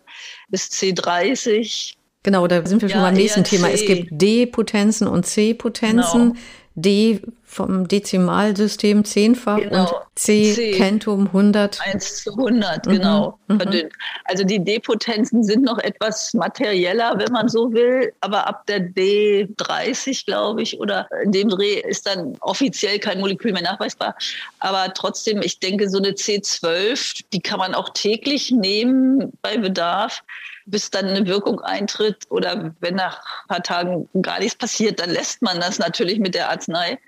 bis 0.48 0.64
C30. 0.64 1.94
Genau, 2.24 2.48
da 2.48 2.66
sind 2.66 2.82
wir 2.82 2.88
schon 2.88 3.00
beim 3.00 3.14
nächsten 3.14 3.44
Thema. 3.44 3.70
Es 3.70 3.86
gibt 3.86 4.08
D-Potenzen 4.10 5.06
und 5.06 5.24
C-Potenzen. 5.24 6.32
Genau. 6.32 6.40
D 6.74 7.20
vom 7.48 7.88
Dezimalsystem 7.88 9.04
zehnfach 9.04 9.58
genau. 9.58 9.82
und 9.82 9.92
C, 10.14 10.52
C 10.52 10.70
Kentum 10.72 11.28
100. 11.28 11.80
1 11.80 12.22
zu 12.22 12.32
100, 12.32 12.86
mhm. 12.86 12.90
genau, 12.90 13.38
mhm. 13.48 13.56
verdünnt. 13.58 13.92
Also 14.24 14.44
die 14.44 14.62
D-Potenzen 14.62 15.42
sind 15.42 15.64
noch 15.64 15.78
etwas 15.78 16.34
materieller, 16.34 17.14
wenn 17.16 17.32
man 17.32 17.48
so 17.48 17.72
will, 17.72 18.12
aber 18.20 18.46
ab 18.46 18.66
der 18.66 18.80
D30, 18.80 20.26
glaube 20.26 20.62
ich, 20.62 20.78
oder 20.78 21.08
in 21.24 21.32
dem 21.32 21.48
Dreh 21.48 21.80
ist 21.80 22.06
dann 22.06 22.36
offiziell 22.40 22.98
kein 22.98 23.18
Molekül 23.18 23.52
mehr 23.52 23.62
nachweisbar. 23.62 24.14
Aber 24.60 24.92
trotzdem, 24.92 25.40
ich 25.40 25.58
denke, 25.58 25.88
so 25.88 25.98
eine 25.98 26.10
C12, 26.10 27.24
die 27.32 27.40
kann 27.40 27.58
man 27.58 27.74
auch 27.74 27.88
täglich 27.94 28.50
nehmen 28.50 29.32
bei 29.40 29.56
Bedarf 29.56 30.22
bis 30.68 30.90
dann 30.90 31.06
eine 31.06 31.26
Wirkung 31.26 31.60
eintritt 31.60 32.26
oder 32.28 32.74
wenn 32.80 32.94
nach 32.94 33.22
ein 33.44 33.48
paar 33.48 33.62
Tagen 33.62 34.08
gar 34.20 34.38
nichts 34.38 34.56
passiert, 34.56 35.00
dann 35.00 35.10
lässt 35.10 35.40
man 35.40 35.60
das 35.60 35.78
natürlich 35.78 36.18
mit 36.18 36.34
der 36.34 36.50
Arznei. 36.50 36.98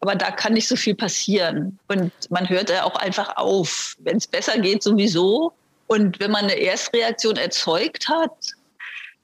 Aber 0.00 0.14
da 0.14 0.30
kann 0.30 0.54
nicht 0.54 0.66
so 0.66 0.76
viel 0.76 0.94
passieren. 0.94 1.78
Und 1.88 2.12
man 2.30 2.48
hört 2.48 2.70
ja 2.70 2.84
auch 2.84 2.96
einfach 2.96 3.36
auf. 3.36 3.96
Wenn 3.98 4.16
es 4.16 4.26
besser 4.26 4.58
geht, 4.58 4.82
sowieso. 4.82 5.52
Und 5.86 6.20
wenn 6.20 6.30
man 6.30 6.44
eine 6.44 6.54
Erstreaktion 6.54 7.36
erzeugt 7.36 8.08
hat, 8.08 8.54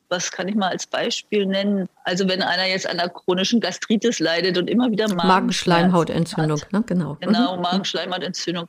was 0.09 0.31
kann 0.31 0.49
ich 0.49 0.55
mal 0.55 0.69
als 0.69 0.87
Beispiel 0.87 1.47
nennen? 1.47 1.89
Also 2.05 2.29
wenn 2.29 2.43
einer 2.43 2.67
jetzt 2.67 2.87
an 2.87 3.01
einer 3.01 3.09
chronischen 3.09 3.61
Gastritis 3.61 4.19
leidet 4.21 4.57
und 4.59 4.69
immer 4.69 4.91
wieder 4.91 5.09
Magen 5.09 5.29
Magenschleimhautentzündung, 5.29 6.61
ne? 6.71 6.83
genau. 6.87 7.17
Genau, 7.21 7.57
mhm. 7.57 7.63
Magenschleimhautentzündung 7.63 8.69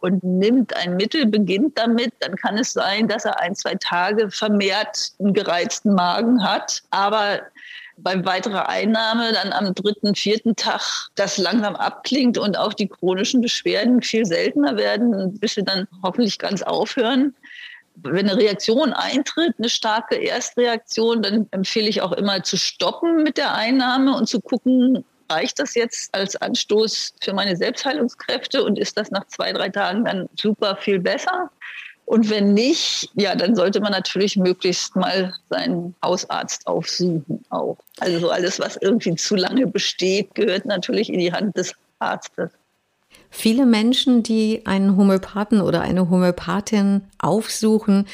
und 0.00 0.22
nimmt 0.22 0.74
ein 0.76 0.96
Mittel, 0.96 1.26
beginnt 1.26 1.78
damit, 1.78 2.12
dann 2.20 2.36
kann 2.36 2.56
es 2.56 2.72
sein, 2.72 3.08
dass 3.08 3.24
er 3.24 3.38
ein, 3.40 3.54
zwei 3.54 3.74
Tage 3.74 4.30
vermehrt 4.30 5.12
einen 5.18 5.34
gereizten 5.34 5.94
Magen 5.94 6.42
hat, 6.42 6.82
aber 6.90 7.40
bei 8.02 8.24
weiterer 8.24 8.68
Einnahme 8.68 9.32
dann 9.32 9.52
am 9.52 9.74
dritten, 9.74 10.14
vierten 10.14 10.56
Tag 10.56 11.08
das 11.14 11.38
langsam 11.38 11.76
abklingt 11.76 12.38
und 12.38 12.56
auch 12.56 12.72
die 12.72 12.88
chronischen 12.88 13.40
Beschwerden 13.40 14.02
viel 14.02 14.24
seltener 14.24 14.76
werden, 14.76 15.38
bis 15.38 15.54
sie 15.54 15.64
dann 15.64 15.86
hoffentlich 16.02 16.38
ganz 16.38 16.62
aufhören. 16.62 17.34
Wenn 17.96 18.28
eine 18.28 18.38
Reaktion 18.38 18.92
eintritt, 18.92 19.54
eine 19.58 19.68
starke 19.68 20.16
Erstreaktion, 20.16 21.22
dann 21.22 21.48
empfehle 21.50 21.88
ich 21.88 22.00
auch 22.00 22.12
immer 22.12 22.42
zu 22.44 22.56
stoppen 22.56 23.24
mit 23.24 23.36
der 23.36 23.54
Einnahme 23.54 24.16
und 24.16 24.28
zu 24.28 24.40
gucken, 24.40 25.04
reicht 25.30 25.58
das 25.58 25.74
jetzt 25.74 26.14
als 26.14 26.36
Anstoß 26.36 27.14
für 27.20 27.32
meine 27.32 27.56
Selbstheilungskräfte 27.56 28.64
und 28.64 28.78
ist 28.78 28.96
das 28.96 29.10
nach 29.10 29.26
zwei, 29.26 29.52
drei 29.52 29.68
Tagen 29.68 30.04
dann 30.04 30.28
super 30.38 30.76
viel 30.76 31.00
besser? 31.00 31.50
Und 32.08 32.30
wenn 32.30 32.54
nicht, 32.54 33.10
ja, 33.16 33.34
dann 33.34 33.54
sollte 33.54 33.82
man 33.82 33.92
natürlich 33.92 34.34
möglichst 34.34 34.96
mal 34.96 35.34
seinen 35.50 35.94
Hausarzt 36.02 36.66
aufsuchen 36.66 37.44
auch. 37.50 37.76
Also 38.00 38.30
alles, 38.30 38.58
was 38.58 38.78
irgendwie 38.78 39.14
zu 39.16 39.36
lange 39.36 39.66
besteht, 39.66 40.34
gehört 40.34 40.64
natürlich 40.64 41.12
in 41.12 41.18
die 41.18 41.34
Hand 41.34 41.58
des 41.58 41.74
Arztes. 41.98 42.50
Viele 43.28 43.66
Menschen, 43.66 44.22
die 44.22 44.64
einen 44.64 44.96
Homöopathen 44.96 45.60
oder 45.60 45.82
eine 45.82 46.08
Homöopathin 46.08 47.02
aufsuchen, 47.18 48.06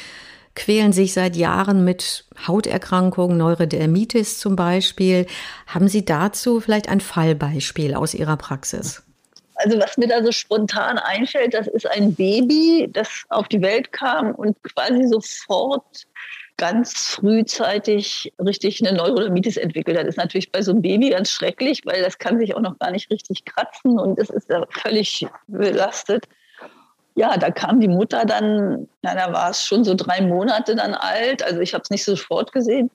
quälen 0.55 0.91
sich 0.91 1.13
seit 1.13 1.37
Jahren 1.37 1.85
mit 1.85 2.25
Hauterkrankungen, 2.47 3.37
Neurodermitis 3.37 4.39
zum 4.39 4.57
Beispiel. 4.57 5.25
Haben 5.67 5.87
Sie 5.87 6.03
dazu 6.03 6.59
vielleicht 6.59 6.89
ein 6.89 6.99
Fallbeispiel 6.99 7.95
aus 7.95 8.13
Ihrer 8.13 8.35
Praxis? 8.35 9.03
Also 9.65 9.79
was 9.79 9.97
mir 9.97 10.07
da 10.07 10.23
so 10.23 10.31
spontan 10.31 10.99
einfällt, 10.99 11.55
das 11.55 11.65
ist 11.65 11.89
ein 11.89 12.13
Baby, 12.13 12.87
das 12.93 13.23
auf 13.29 13.47
die 13.47 13.63
Welt 13.63 13.91
kam 13.91 14.35
und 14.35 14.55
quasi 14.61 15.07
sofort 15.07 16.05
ganz 16.57 16.93
frühzeitig 16.93 18.31
richtig 18.37 18.85
eine 18.85 18.95
Neurodermitis 18.95 19.57
entwickelt 19.57 19.97
hat. 19.97 20.03
Das 20.03 20.11
ist 20.11 20.17
natürlich 20.17 20.51
bei 20.51 20.61
so 20.61 20.69
einem 20.69 20.83
Baby 20.83 21.09
ganz 21.09 21.31
schrecklich, 21.31 21.81
weil 21.83 22.03
das 22.03 22.19
kann 22.19 22.37
sich 22.37 22.55
auch 22.55 22.61
noch 22.61 22.77
gar 22.77 22.91
nicht 22.91 23.09
richtig 23.09 23.43
kratzen 23.43 23.97
und 23.99 24.19
es 24.19 24.29
ist 24.29 24.51
ja 24.51 24.63
völlig 24.69 25.25
belastet. 25.47 26.25
Ja, 27.15 27.35
da 27.35 27.49
kam 27.49 27.79
die 27.79 27.87
Mutter 27.87 28.23
dann, 28.23 28.87
na, 29.01 29.15
da 29.15 29.33
war 29.33 29.49
es 29.49 29.65
schon 29.65 29.83
so 29.83 29.95
drei 29.95 30.21
Monate 30.21 30.75
dann 30.75 30.93
alt, 30.93 31.41
also 31.41 31.59
ich 31.59 31.73
habe 31.73 31.81
es 31.81 31.89
nicht 31.89 32.03
sofort 32.03 32.51
gesehen. 32.51 32.91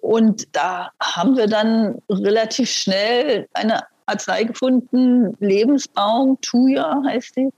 Und 0.00 0.56
da 0.56 0.90
haben 1.00 1.36
wir 1.36 1.46
dann 1.46 2.02
relativ 2.10 2.68
schnell 2.68 3.46
eine 3.52 3.84
Arznei 4.10 4.44
gefunden, 4.44 5.36
Lebensbaum, 5.40 6.38
Thuja 6.40 7.02
heißt 7.06 7.36
die. 7.36 7.50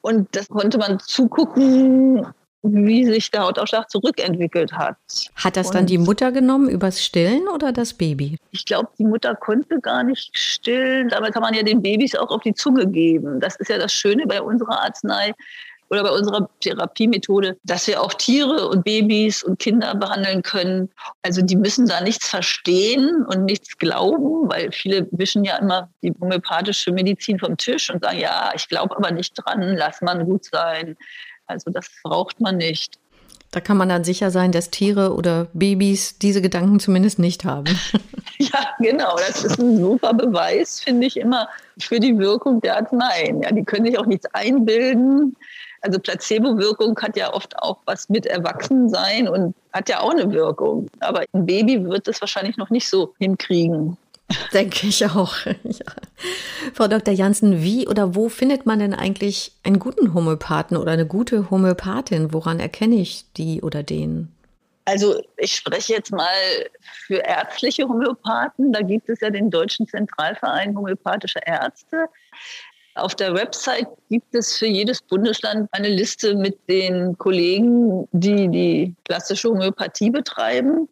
Und 0.00 0.28
das 0.34 0.48
konnte 0.48 0.78
man 0.78 0.98
zugucken, 1.00 2.26
wie 2.62 3.04
sich 3.04 3.30
der 3.30 3.42
Hautausschlag 3.42 3.88
zurückentwickelt 3.90 4.72
hat. 4.72 4.96
Hat 5.34 5.56
das 5.56 5.68
und 5.68 5.74
dann 5.74 5.86
die 5.86 5.98
Mutter 5.98 6.32
genommen 6.32 6.68
übers 6.68 7.02
Stillen 7.04 7.46
oder 7.48 7.72
das 7.72 7.94
Baby? 7.94 8.38
Ich 8.50 8.64
glaube, 8.64 8.88
die 8.98 9.04
Mutter 9.04 9.34
konnte 9.36 9.80
gar 9.80 10.02
nicht 10.02 10.36
stillen. 10.36 11.08
Dabei 11.08 11.30
kann 11.30 11.42
man 11.42 11.54
ja 11.54 11.62
den 11.62 11.82
Babys 11.82 12.16
auch 12.16 12.30
auf 12.30 12.42
die 12.42 12.54
Zunge 12.54 12.86
geben. 12.86 13.40
Das 13.40 13.56
ist 13.56 13.68
ja 13.68 13.78
das 13.78 13.92
Schöne 13.92 14.26
bei 14.26 14.42
unserer 14.42 14.82
Arznei 14.82 15.34
oder 15.90 16.02
bei 16.02 16.10
unserer 16.10 16.48
Therapiemethode, 16.60 17.56
dass 17.64 17.86
wir 17.86 18.02
auch 18.02 18.14
Tiere 18.14 18.68
und 18.68 18.84
Babys 18.84 19.42
und 19.42 19.58
Kinder 19.58 19.94
behandeln 19.94 20.42
können. 20.42 20.90
Also 21.22 21.42
die 21.42 21.56
müssen 21.56 21.86
da 21.86 22.00
nichts 22.00 22.28
verstehen 22.28 23.24
und 23.26 23.44
nichts 23.44 23.78
glauben, 23.78 24.48
weil 24.48 24.72
viele 24.72 25.08
wischen 25.12 25.44
ja 25.44 25.56
immer 25.56 25.90
die 26.02 26.12
homöopathische 26.20 26.92
Medizin 26.92 27.38
vom 27.38 27.56
Tisch 27.56 27.90
und 27.90 28.02
sagen, 28.02 28.18
ja, 28.18 28.52
ich 28.54 28.68
glaube 28.68 28.96
aber 28.96 29.10
nicht 29.10 29.34
dran, 29.34 29.76
lass 29.76 30.00
man 30.02 30.24
gut 30.26 30.44
sein. 30.44 30.96
Also 31.46 31.70
das 31.70 31.88
braucht 32.02 32.40
man 32.40 32.58
nicht. 32.58 32.98
Da 33.50 33.60
kann 33.60 33.78
man 33.78 33.88
dann 33.88 34.04
sicher 34.04 34.30
sein, 34.30 34.52
dass 34.52 34.70
Tiere 34.70 35.14
oder 35.14 35.46
Babys 35.54 36.18
diese 36.18 36.42
Gedanken 36.42 36.80
zumindest 36.80 37.18
nicht 37.18 37.46
haben. 37.46 37.78
ja, 38.38 38.74
genau. 38.78 39.16
Das 39.16 39.42
ist 39.42 39.58
ein 39.58 39.78
super 39.78 40.12
Beweis, 40.12 40.80
finde 40.80 41.06
ich 41.06 41.16
immer, 41.16 41.48
für 41.78 41.98
die 41.98 42.18
Wirkung 42.18 42.60
der 42.60 42.76
Arzneien. 42.76 43.42
Ja, 43.42 43.50
die 43.50 43.64
können 43.64 43.86
sich 43.86 43.98
auch 43.98 44.04
nichts 44.04 44.26
einbilden. 44.34 45.34
Also 45.80 45.98
Placebo-Wirkung 45.98 46.98
hat 47.00 47.16
ja 47.16 47.32
oft 47.32 47.56
auch 47.58 47.78
was 47.86 48.08
mit 48.08 48.26
Erwachsensein 48.26 49.28
und 49.28 49.54
hat 49.72 49.88
ja 49.88 50.00
auch 50.00 50.10
eine 50.10 50.32
Wirkung. 50.32 50.88
Aber 51.00 51.24
ein 51.32 51.46
Baby 51.46 51.84
wird 51.84 52.08
das 52.08 52.20
wahrscheinlich 52.20 52.56
noch 52.56 52.70
nicht 52.70 52.88
so 52.88 53.14
hinkriegen. 53.18 53.96
Denke 54.52 54.86
ich 54.86 55.04
auch. 55.06 55.34
Ja. 55.64 55.84
Frau 56.74 56.88
Dr. 56.88 57.14
Janssen, 57.14 57.62
wie 57.62 57.86
oder 57.86 58.14
wo 58.14 58.28
findet 58.28 58.66
man 58.66 58.78
denn 58.78 58.94
eigentlich 58.94 59.52
einen 59.62 59.78
guten 59.78 60.14
Homöopathen 60.14 60.76
oder 60.76 60.92
eine 60.92 61.06
gute 61.06 61.50
Homöopathin? 61.50 62.32
Woran 62.32 62.58
erkenne 62.58 62.96
ich 62.96 63.26
die 63.36 63.62
oder 63.62 63.82
den? 63.82 64.32
Also 64.84 65.22
ich 65.36 65.54
spreche 65.54 65.92
jetzt 65.92 66.10
mal 66.12 66.26
für 67.06 67.18
ärztliche 67.18 67.86
Homöopathen. 67.86 68.72
Da 68.72 68.80
gibt 68.80 69.08
es 69.08 69.20
ja 69.20 69.28
den 69.28 69.50
Deutschen 69.50 69.86
Zentralverein 69.86 70.74
homöopathischer 70.76 71.46
Ärzte. 71.46 72.06
Auf 72.98 73.14
der 73.14 73.34
Website 73.34 73.86
gibt 74.10 74.34
es 74.34 74.56
für 74.56 74.66
jedes 74.66 75.00
Bundesland 75.02 75.68
eine 75.72 75.88
Liste 75.88 76.34
mit 76.34 76.58
den 76.68 77.16
Kollegen, 77.16 78.08
die 78.12 78.48
die 78.48 78.94
klassische 79.04 79.48
Homöopathie 79.48 80.10
betreiben. 80.10 80.88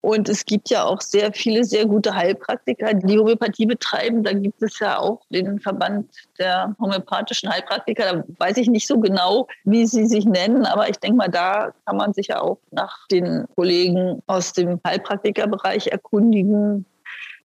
Und 0.00 0.28
es 0.28 0.44
gibt 0.44 0.68
ja 0.68 0.84
auch 0.84 1.00
sehr 1.00 1.32
viele 1.32 1.62
sehr 1.62 1.86
gute 1.86 2.12
Heilpraktiker, 2.14 2.92
die 2.94 3.18
Homöopathie 3.18 3.66
betreiben. 3.66 4.24
Da 4.24 4.32
gibt 4.32 4.60
es 4.60 4.80
ja 4.80 4.98
auch 4.98 5.20
den 5.30 5.60
Verband 5.60 6.10
der 6.38 6.74
homöopathischen 6.80 7.48
Heilpraktiker. 7.48 8.12
Da 8.12 8.24
weiß 8.38 8.56
ich 8.56 8.68
nicht 8.68 8.88
so 8.88 8.98
genau, 8.98 9.46
wie 9.64 9.86
sie 9.86 10.06
sich 10.06 10.24
nennen, 10.24 10.66
aber 10.66 10.88
ich 10.88 10.96
denke 10.96 11.18
mal, 11.18 11.28
da 11.28 11.72
kann 11.86 11.96
man 11.98 12.12
sich 12.14 12.28
ja 12.28 12.40
auch 12.40 12.58
nach 12.72 13.06
den 13.08 13.46
Kollegen 13.54 14.20
aus 14.26 14.52
dem 14.52 14.80
Heilpraktikerbereich 14.84 15.86
erkundigen, 15.86 16.84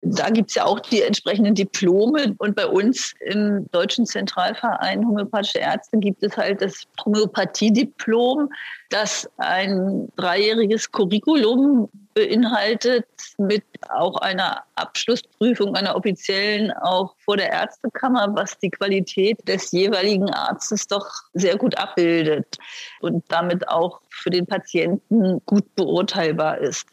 da 0.01 0.31
gibt 0.31 0.51
es 0.51 0.55
ja 0.55 0.65
auch 0.65 0.79
die 0.81 1.03
entsprechenden 1.03 1.55
Diplome. 1.55 2.35
Und 2.39 2.55
bei 2.55 2.67
uns 2.67 3.15
im 3.21 3.69
Deutschen 3.73 4.07
Zentralverein 4.07 5.07
Homöopathische 5.07 5.59
Ärzte 5.59 5.99
gibt 5.99 6.23
es 6.23 6.37
halt 6.37 6.63
das 6.63 6.85
Homöopathie-Diplom, 7.05 8.49
das 8.91 9.29
ein 9.39 10.09
dreijähriges 10.17 10.91
Curriculum 10.93 11.89
beinhaltet 12.15 13.07
mit 13.39 13.65
auch 13.89 14.17
einer 14.21 14.63
Abschlussprüfung, 14.77 15.75
einer 15.75 15.95
offiziellen 15.97 16.73
auch 16.73 17.15
vor 17.19 17.37
der 17.37 17.51
Ärztekammer, 17.51 18.35
was 18.35 18.59
die 18.59 18.71
Qualität 18.71 19.47
des 19.49 19.73
jeweiligen 19.73 20.31
Arztes 20.31 20.87
doch 20.87 21.09
sehr 21.35 21.57
gut 21.57 21.77
abbildet 21.77 22.59
und 23.01 23.25
damit 23.29 23.69
auch 23.69 24.01
für 24.09 24.31
den 24.31 24.47
Patienten 24.47 25.41
gut 25.45 25.75
beurteilbar 25.75 26.59
ist. 26.59 26.87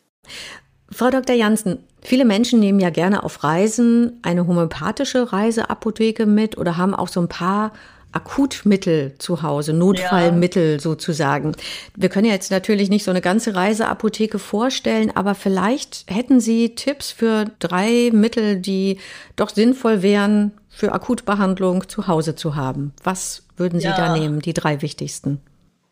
Frau 0.95 1.09
Dr. 1.09 1.35
Janssen, 1.35 1.79
viele 2.01 2.23
Menschen 2.23 2.61
nehmen 2.61 2.79
ja 2.79 2.89
gerne 2.89 3.25
auf 3.25 3.43
Reisen 3.43 4.17
eine 4.21 4.47
homöopathische 4.47 5.33
Reiseapotheke 5.33 6.25
mit 6.25 6.57
oder 6.57 6.77
haben 6.77 6.95
auch 6.95 7.09
so 7.09 7.19
ein 7.19 7.27
paar 7.27 7.73
Akutmittel 8.13 9.13
zu 9.17 9.41
Hause, 9.41 9.73
Notfallmittel 9.73 10.75
ja. 10.75 10.79
sozusagen. 10.79 11.51
Wir 11.97 12.07
können 12.07 12.27
ja 12.27 12.31
jetzt 12.31 12.49
natürlich 12.49 12.89
nicht 12.89 13.03
so 13.03 13.11
eine 13.11 13.19
ganze 13.19 13.55
Reiseapotheke 13.55 14.39
vorstellen, 14.39 15.11
aber 15.13 15.35
vielleicht 15.35 16.05
hätten 16.07 16.39
Sie 16.39 16.75
Tipps 16.75 17.11
für 17.11 17.43
drei 17.59 18.11
Mittel, 18.13 18.55
die 18.55 18.99
doch 19.35 19.49
sinnvoll 19.49 20.01
wären, 20.01 20.53
für 20.69 20.93
Akutbehandlung 20.93 21.89
zu 21.89 22.07
Hause 22.07 22.37
zu 22.37 22.55
haben. 22.55 22.93
Was 23.03 23.43
würden 23.57 23.81
Sie 23.81 23.87
ja. 23.87 23.97
da 23.97 24.17
nehmen, 24.17 24.39
die 24.39 24.53
drei 24.53 24.81
wichtigsten? 24.81 25.41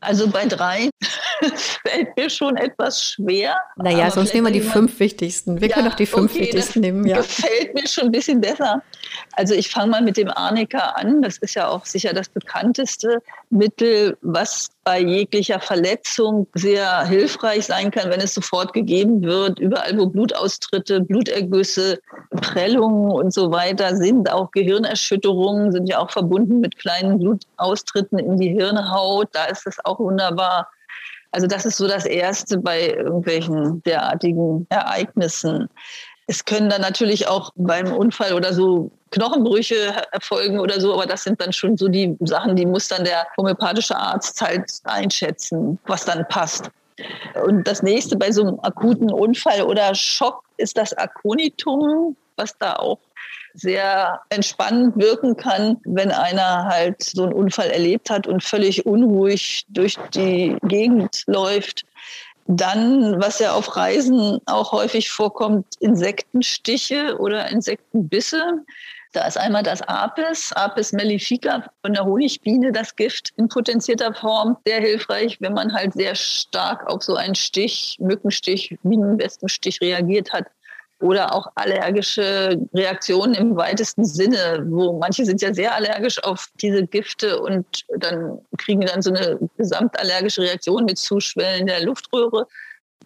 Also 0.04 0.28
bei 0.28 0.46
drei 0.46 0.90
fällt 1.86 2.16
mir 2.16 2.30
schon 2.30 2.58
etwas 2.58 3.04
schwer. 3.04 3.56
Naja, 3.76 4.12
sonst 4.12 4.34
nehmen 4.34 4.48
wir 4.48 4.54
die 4.54 4.62
fünf 4.62 5.00
wichtigsten. 5.00 5.62
Wir 5.62 5.70
ja, 5.70 5.76
können 5.76 5.88
auch 5.88 5.96
die 5.96 6.06
fünf 6.06 6.32
okay, 6.32 6.42
wichtigsten 6.42 6.82
nehmen. 6.82 7.06
Ja. 7.06 7.18
Gefällt 7.18 7.74
mir 7.74 7.88
schon 7.88 8.06
ein 8.06 8.12
bisschen 8.12 8.42
besser. 8.42 8.82
Also 9.34 9.54
ich 9.54 9.70
fange 9.70 9.92
mal 9.92 10.02
mit 10.02 10.18
dem 10.18 10.30
Arnika 10.30 10.80
an. 10.96 11.22
Das 11.22 11.38
ist 11.38 11.56
ja 11.56 11.68
auch 11.68 11.86
sicher 11.86 12.14
das 12.14 12.30
bekannteste 12.30 13.22
Mittel, 13.50 14.18
was 14.22 14.70
bei 14.84 15.00
jeglicher 15.00 15.60
Verletzung 15.60 16.48
sehr 16.54 17.06
hilfreich 17.06 17.66
sein 17.66 17.92
kann, 17.92 18.10
wenn 18.10 18.20
es 18.20 18.34
sofort 18.34 18.74
gegeben 18.74 19.24
wird. 19.24 19.60
Überall, 19.60 19.98
wo 19.98 20.08
Blutaustritte, 20.08 21.02
Blutergüsse, 21.02 22.00
Prellungen 22.42 23.12
und 23.12 23.34
so 23.34 23.52
weiter 23.52 23.96
sind, 23.96 24.32
auch 24.32 24.52
Gehirnerschütterungen 24.52 25.72
sind 25.72 25.88
ja 25.88 26.00
auch 26.00 26.12
verbunden 26.12 26.60
mit 26.60 26.78
kleinen 26.78 27.20
Blutaustritten 27.20 28.20
in 28.20 28.38
die 28.38 28.50
Hirnhaut. 28.50 29.30
Da 29.32 29.46
ist 29.46 29.66
es 29.66 29.78
auch 29.86 30.00
wunderbar. 30.00 30.68
Also 31.32 31.48
das 31.48 31.66
ist 31.66 31.78
so 31.78 31.88
das 31.88 32.06
Erste 32.06 32.58
bei 32.58 32.90
irgendwelchen 32.90 33.82
derartigen 33.84 34.68
Ereignissen. 34.70 35.70
Es 36.28 36.46
können 36.46 36.70
dann 36.70 36.82
natürlich 36.82 37.28
auch 37.28 37.52
beim 37.56 37.92
Unfall 37.92 38.34
oder 38.34 38.54
so 38.54 38.92
Knochenbrüche 39.14 39.94
erfolgen 40.12 40.60
oder 40.60 40.82
so, 40.82 40.94
aber 40.94 41.06
das 41.06 41.24
sind 41.24 41.40
dann 41.40 41.54
schon 41.54 41.78
so 41.78 41.88
die 41.88 42.18
Sachen, 42.22 42.56
die 42.56 42.66
muss 42.66 42.88
dann 42.88 43.04
der 43.04 43.28
homöopathische 43.38 43.96
Arzt 43.96 44.42
halt 44.42 44.72
einschätzen, 44.86 45.80
was 45.86 46.06
dann 46.06 46.28
passt. 46.28 46.70
Und 47.46 47.68
das 47.68 47.84
nächste 47.84 48.18
bei 48.18 48.32
so 48.32 48.42
einem 48.42 48.60
akuten 48.62 49.12
Unfall 49.12 49.64
oder 49.64 49.94
Schock 49.96 50.44
ist 50.58 50.78
das 50.78 50.94
Akonitum, 50.94 52.16
was 52.36 52.58
da 52.58 52.74
auch 52.74 53.00
sehr 53.54 54.20
entspannend 54.30 54.98
wirken 54.98 55.38
kann, 55.38 55.78
wenn 55.86 56.12
einer 56.12 56.66
halt 56.66 57.04
so 57.04 57.24
einen 57.24 57.34
Unfall 57.34 57.70
erlebt 57.70 58.10
hat 58.10 58.26
und 58.26 58.44
völlig 58.44 58.86
unruhig 58.86 59.66
durch 59.70 59.98
die 60.16 60.58
Gegend 60.64 61.24
läuft. 61.28 61.86
Dann, 62.48 63.22
was 63.22 63.40
ja 63.40 63.54
auf 63.54 63.78
Reisen 63.78 64.40
auch 64.48 64.72
häufig 64.72 65.10
vorkommt, 65.12 65.66
Insektenstiche 65.80 67.18
oder 67.20 67.50
Insektenbisse. 67.50 68.64
Da 69.14 69.28
ist 69.28 69.38
einmal 69.38 69.62
das 69.62 69.82
Apis, 69.84 70.52
Apis 70.54 70.92
mellifica 70.92 71.64
von 71.84 71.94
der 71.94 72.04
Honigbiene, 72.04 72.72
das 72.72 72.96
Gift 72.96 73.32
in 73.38 73.48
potenzierter 73.48 74.12
Form, 74.12 74.58
sehr 74.66 74.80
hilfreich, 74.82 75.40
wenn 75.40 75.54
man 75.54 75.72
halt 75.72 75.94
sehr 75.94 76.16
stark 76.16 76.88
auf 76.90 77.04
so 77.04 77.16
einen 77.16 77.36
Stich, 77.36 77.98
Mückenstich, 78.00 78.76
Bienenwespenstich 78.82 79.80
reagiert 79.82 80.34
hat 80.34 80.48
oder 81.00 81.36
auch 81.36 81.48
allergische 81.54 82.60
Reaktionen 82.74 83.36
im 83.36 83.56
weitesten 83.56 84.04
Sinne, 84.04 84.66
wo 84.68 84.98
manche 84.98 85.26
sind 85.26 85.44
ja 85.44 85.54
sehr 85.54 85.76
allergisch 85.76 86.24
auf 86.24 86.48
diese 86.62 86.88
Gifte 86.88 87.40
und 87.40 87.86
dann 87.98 88.40
kriegen 88.58 88.82
dann 88.82 89.04
so 89.04 89.14
eine 89.14 89.38
gesamtallergische 89.58 90.42
Reaktion 90.42 90.86
mit 90.86 90.98
Zuschwellen 90.98 91.68
der 91.68 91.84
Luftröhre. 91.84 92.48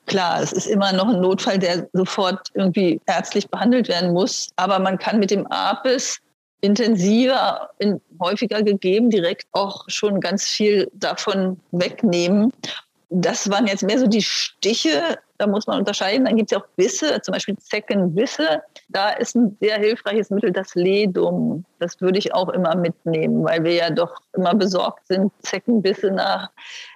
Klar, 0.07 0.41
es 0.41 0.53
ist 0.53 0.67
immer 0.67 0.93
noch 0.93 1.09
ein 1.09 1.19
Notfall, 1.19 1.59
der 1.59 1.87
sofort 1.91 2.49
irgendwie 2.53 2.99
ärztlich 3.05 3.49
behandelt 3.49 3.89
werden 3.89 4.13
muss, 4.13 4.49
aber 4.55 4.79
man 4.79 4.97
kann 4.97 5.19
mit 5.19 5.31
dem 5.31 5.45
APIS 5.47 6.19
intensiver, 6.61 7.69
in, 7.77 8.01
häufiger 8.19 8.63
gegeben, 8.63 9.09
direkt 9.09 9.47
auch 9.51 9.83
schon 9.87 10.21
ganz 10.21 10.45
viel 10.45 10.89
davon 10.93 11.59
wegnehmen. 11.71 12.51
Das 13.09 13.49
waren 13.49 13.67
jetzt 13.67 13.83
mehr 13.83 13.99
so 13.99 14.07
die 14.07 14.23
Stiche, 14.23 15.19
da 15.37 15.47
muss 15.47 15.67
man 15.67 15.79
unterscheiden. 15.79 16.25
Dann 16.25 16.35
gibt 16.35 16.51
es 16.51 16.55
ja 16.55 16.63
auch 16.63 16.67
Bisse, 16.75 17.21
zum 17.21 17.33
Beispiel 17.33 17.57
Zeckenbisse. 17.57 18.61
Da 18.89 19.09
ist 19.09 19.35
ein 19.35 19.55
sehr 19.61 19.77
hilfreiches 19.77 20.29
Mittel 20.29 20.51
das 20.51 20.73
Ledum. 20.75 21.63
Das 21.79 22.01
würde 22.01 22.17
ich 22.17 22.33
auch 22.33 22.49
immer 22.49 22.75
mitnehmen, 22.75 23.43
weil 23.43 23.63
wir 23.63 23.73
ja 23.73 23.89
doch 23.89 24.15
immer 24.33 24.55
besorgt 24.55 25.07
sind. 25.07 25.31
Zeckenbisse 25.41 26.11
nach, 26.11 26.49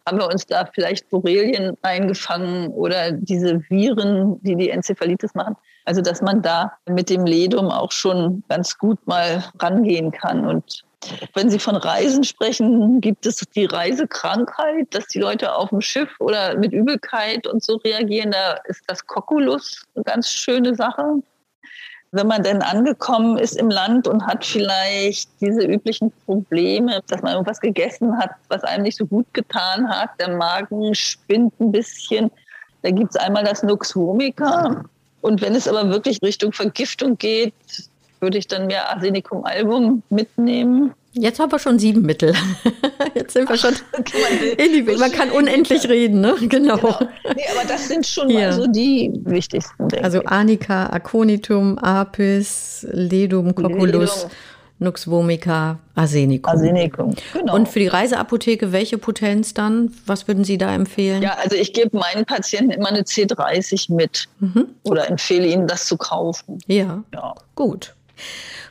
haben 0.08 0.18
wir 0.18 0.28
uns 0.28 0.46
da 0.46 0.66
vielleicht 0.74 1.10
Borrelien 1.10 1.78
eingefangen 1.84 2.70
oder 2.70 3.12
diese 3.12 3.62
Viren, 3.70 4.42
die 4.42 4.56
die 4.56 4.70
Enzephalitis 4.70 5.36
machen. 5.36 5.56
Also, 5.86 6.02
dass 6.02 6.22
man 6.22 6.42
da 6.42 6.74
mit 6.88 7.10
dem 7.10 7.26
Ledum 7.26 7.70
auch 7.70 7.92
schon 7.92 8.44
ganz 8.50 8.78
gut 8.78 9.00
mal 9.08 9.44
rangehen 9.60 10.12
kann 10.12 10.48
und 10.48 10.84
wenn 11.34 11.50
Sie 11.50 11.60
von 11.60 11.76
Reisen 11.76 12.24
sprechen, 12.24 13.02
gibt 13.02 13.26
es 13.26 13.38
die 13.56 13.66
Reisekrankheit, 13.66 14.88
dass 14.92 15.08
die 15.08 15.20
Leute 15.20 15.56
auf 15.56 15.70
dem 15.70 15.82
Schiff 15.82 16.10
oder 16.20 16.58
mit 16.58 16.74
Übelkeit 16.74 17.48
und 17.48 17.64
so 17.64 17.78
reagieren. 17.78 18.32
Da 18.32 18.60
ist 18.66 18.84
das 18.88 19.06
Kokulus 19.06 19.84
eine 19.96 20.04
ganz 20.04 20.30
schöne 20.30 20.76
Sache. 20.76 21.22
wenn 22.14 22.28
man 22.28 22.44
denn 22.44 22.62
angekommen 22.62 23.38
ist 23.38 23.56
im 23.56 23.70
Land 23.70 24.08
und 24.08 24.26
hat 24.28 24.46
vielleicht 24.46 25.30
diese 25.40 25.62
üblichen 25.62 26.12
Probleme, 26.26 27.02
dass 27.08 27.22
man 27.22 27.34
irgendwas 27.34 27.62
gegessen 27.62 28.18
hat, 28.18 28.32
was 28.50 28.64
einem 28.64 28.84
nicht 28.84 28.98
so 28.98 29.06
gut 29.06 29.26
getan 29.34 29.90
hat, 29.90 30.10
der 30.20 30.36
Magen 30.36 30.94
spinnt 30.94 31.58
ein 31.62 31.72
bisschen, 31.72 32.30
da 32.82 32.92
gibt 32.92 33.12
es 33.12 33.16
einmal 33.16 33.46
das 33.46 33.64
Nux 33.64 33.96
vomica. 33.96 34.84
Und 35.22 35.42
wenn 35.42 35.56
es 35.56 35.68
aber 35.68 35.90
wirklich 35.90 36.22
Richtung 36.22 36.52
Vergiftung 36.52 37.18
geht, 37.18 37.54
würde 38.22 38.38
ich 38.38 38.48
dann 38.48 38.68
mehr 38.68 38.90
Arsenicum 38.90 39.44
album 39.44 40.04
mitnehmen. 40.10 40.94
Jetzt 41.14 41.40
haben 41.40 41.52
wir 41.52 41.60
schon 41.60 41.78
sieben 41.78 42.04
Mittel. 42.04 42.34
Jetzt 43.16 43.34
sind 43.34 43.50
wir 43.50 43.58
schon 43.58 43.74
in 44.58 44.72
die, 44.72 44.84
man 44.98 45.12
kann 45.12 45.30
unendlich 45.30 45.90
reden, 45.90 46.22
ne? 46.22 46.36
Genau. 46.40 46.78
genau. 46.78 47.00
Nee, 47.36 47.44
aber 47.58 47.68
das 47.68 47.90
sind 47.90 48.06
schon 48.06 48.30
ja. 48.30 48.40
mal 48.40 48.54
so 48.54 48.68
die 48.68 49.12
wichtigsten. 49.26 49.88
Also 50.02 50.24
Anika, 50.24 50.86
Aconitum, 50.86 51.78
Apis, 51.80 52.88
Ledum, 52.92 53.54
Cocculus. 53.54 54.28
Nux 54.82 55.08
vomica, 55.08 55.78
Arsenicum. 55.94 56.52
Arsenicum, 56.52 57.16
genau. 57.34 57.54
Und 57.54 57.70
für 57.70 57.78
die 57.78 57.88
Reiseapotheke, 57.88 58.72
welche 58.72 58.98
Potenz 58.98 59.54
dann? 59.54 59.94
Was 60.08 60.28
würden 60.28 60.44
Sie 60.44 60.58
da 60.58 60.74
empfehlen? 60.74 61.22
Ja, 61.22 61.36
also 61.36 61.56
ich 61.56 61.72
gebe 61.74 61.96
meinen 61.96 62.26
Patienten 62.26 62.72
immer 62.72 62.90
eine 62.90 63.02
C30 63.02 63.94
mit 63.94 64.28
mhm. 64.40 64.70
oder 64.82 65.08
empfehle 65.08 65.46
ihnen, 65.46 65.68
das 65.68 65.86
zu 65.86 65.98
kaufen. 65.98 66.58
Ja, 66.66 67.04
ja. 67.14 67.36
gut. 67.54 67.94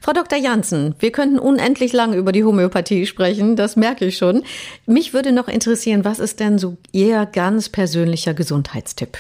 Frau 0.01 0.13
Dr. 0.13 0.39
Janssen, 0.39 0.95
wir 0.99 1.13
könnten 1.13 1.39
unendlich 1.39 1.93
lang 1.93 2.15
über 2.15 2.33
die 2.33 2.45
Homöopathie 2.45 3.07
sprechen, 3.07 3.55
das 3.55 3.77
merke 3.77 4.07
ich 4.07 4.17
schon. 4.17 4.45
Mich 4.87 5.13
würde 5.13 5.31
noch 5.31 5.47
interessieren, 5.47 6.05
was 6.05 6.19
ist 6.19 6.41
denn 6.41 6.59
so 6.59 6.79
Ihr 6.93 7.27
ganz 7.27 7.69
persönlicher 7.69 8.33
Gesundheitstipp? 8.33 9.19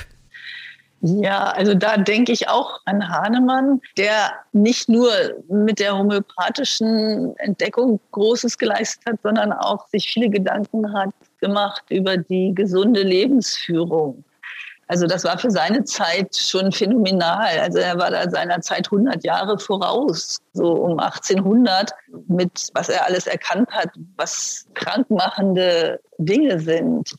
Ja, 1.03 1.45
also 1.45 1.75
da 1.75 1.97
denke 1.97 2.33
ich 2.33 2.49
auch 2.49 2.81
an 2.85 3.09
Hahnemann, 3.09 3.81
der 3.97 4.33
nicht 4.53 4.88
nur 4.88 5.11
mit 5.49 5.79
der 5.79 5.97
homöopathischen 5.97 7.35
Entdeckung 7.38 7.99
Großes 8.11 8.59
geleistet 8.59 9.03
hat, 9.07 9.23
sondern 9.23 9.53
auch 9.53 9.87
sich 9.88 10.11
viele 10.12 10.29
Gedanken 10.29 10.93
hat 10.93 11.11
gemacht 11.40 11.85
über 11.88 12.19
die 12.19 12.55
gesunde 12.55 13.03
Lebensführung. 13.03 14.25
Also 14.90 15.07
das 15.07 15.22
war 15.22 15.38
für 15.38 15.53
seine 15.53 15.85
Zeit 15.85 16.35
schon 16.37 16.72
phänomenal. 16.72 17.61
Also 17.61 17.79
er 17.79 17.96
war 17.96 18.11
da 18.11 18.29
seiner 18.29 18.61
Zeit 18.61 18.88
100 18.88 19.22
Jahre 19.22 19.57
voraus, 19.57 20.40
so 20.53 20.72
um 20.72 20.98
1800, 20.98 21.92
mit 22.26 22.70
was 22.74 22.88
er 22.88 23.07
alles 23.07 23.29
erkannt 23.29 23.70
hat, 23.70 23.90
was 24.16 24.66
krankmachende 24.74 26.00
Dinge 26.18 26.59
sind. 26.59 27.14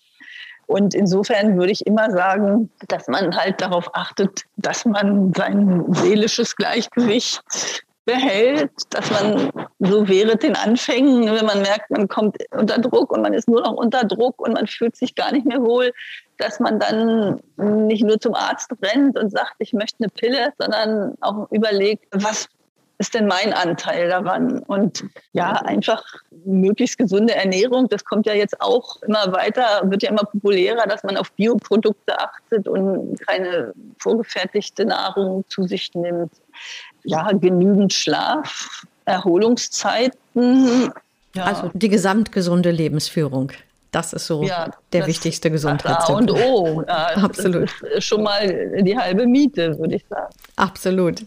Und 0.68 0.94
insofern 0.94 1.58
würde 1.58 1.72
ich 1.72 1.88
immer 1.88 2.12
sagen, 2.12 2.70
dass 2.90 3.08
man 3.08 3.38
halt 3.38 3.62
darauf 3.62 3.96
achtet, 3.96 4.44
dass 4.58 4.84
man 4.84 5.32
sein 5.34 5.86
seelisches 5.94 6.58
Gleichgewicht 6.58 7.42
behält, 8.06 8.72
dass 8.90 9.12
man 9.12 9.52
so 9.80 10.08
wäre 10.08 10.36
den 10.36 10.56
Anfängen, 10.56 11.26
wenn 11.26 11.46
man 11.46 11.62
merkt, 11.62 11.90
man 11.92 12.08
kommt 12.08 12.38
unter 12.52 12.80
Druck 12.80 13.12
und 13.12 13.22
man 13.22 13.34
ist 13.34 13.48
nur 13.48 13.62
noch 13.62 13.74
unter 13.74 14.04
Druck 14.04 14.42
und 14.42 14.54
man 14.54 14.68
fühlt 14.68 14.96
sich 14.96 15.16
gar 15.16 15.32
nicht 15.32 15.46
mehr 15.46 15.62
wohl, 15.62 15.92
dass 16.38 16.60
man 16.60 16.80
dann 16.80 17.40
nicht 17.58 18.04
nur 18.04 18.20
zum 18.20 18.34
Arzt 18.34 18.72
rennt 18.82 19.18
und 19.18 19.30
sagt, 19.32 19.56
ich 19.60 19.74
möchte 19.74 20.04
eine 20.04 20.10
Pille, 20.10 20.54
sondern 20.58 21.16
auch 21.22 21.52
überlegt, 21.52 22.06
was 22.12 22.50
ist 23.02 23.16
denn 23.16 23.26
mein 23.26 23.52
Anteil 23.52 24.10
daran? 24.10 24.60
Und 24.60 25.04
ja, 25.34 25.54
einfach 25.54 26.04
möglichst 26.46 27.00
gesunde 27.00 27.34
Ernährung, 27.34 27.90
das 27.90 28.06
kommt 28.06 28.28
ja 28.28 28.34
jetzt 28.34 28.62
auch 28.62 29.02
immer 29.02 29.34
weiter, 29.34 29.82
wird 29.86 30.04
ja 30.04 30.12
immer 30.12 30.24
populärer, 30.24 30.86
dass 30.86 31.04
man 31.04 31.18
auf 31.18 31.32
Bioprodukte 31.32 32.20
achtet 32.20 32.68
und 32.68 33.20
keine 33.26 33.74
vorgefertigte 33.98 34.86
Nahrung 34.86 35.44
zu 35.48 35.64
sich 35.64 35.94
nimmt. 35.96 36.32
Ja, 37.04 37.32
genügend 37.32 37.94
Schlaf, 37.94 38.84
Erholungszeiten. 39.06 40.92
Ja. 41.36 41.46
Also 41.46 41.72
die 41.74 41.90
gesamtgesunde 41.90 42.72
Lebensführung. 42.72 43.52
Das 43.92 44.14
ist 44.14 44.26
so 44.26 44.44
ja, 44.44 44.72
der 44.94 45.06
wichtigste 45.06 45.52
Gesundheitstipp. 45.52 46.16
und 46.16 46.32
O. 46.32 46.82
Ja, 46.88 47.08
Absolut. 47.18 47.70
schon 48.00 48.24
mal 48.24 48.82
die 48.82 48.98
halbe 48.98 49.28
Miete, 49.28 49.78
würde 49.78 49.96
ich 49.96 50.06
sagen. 50.10 50.34
Absolut. 50.56 51.26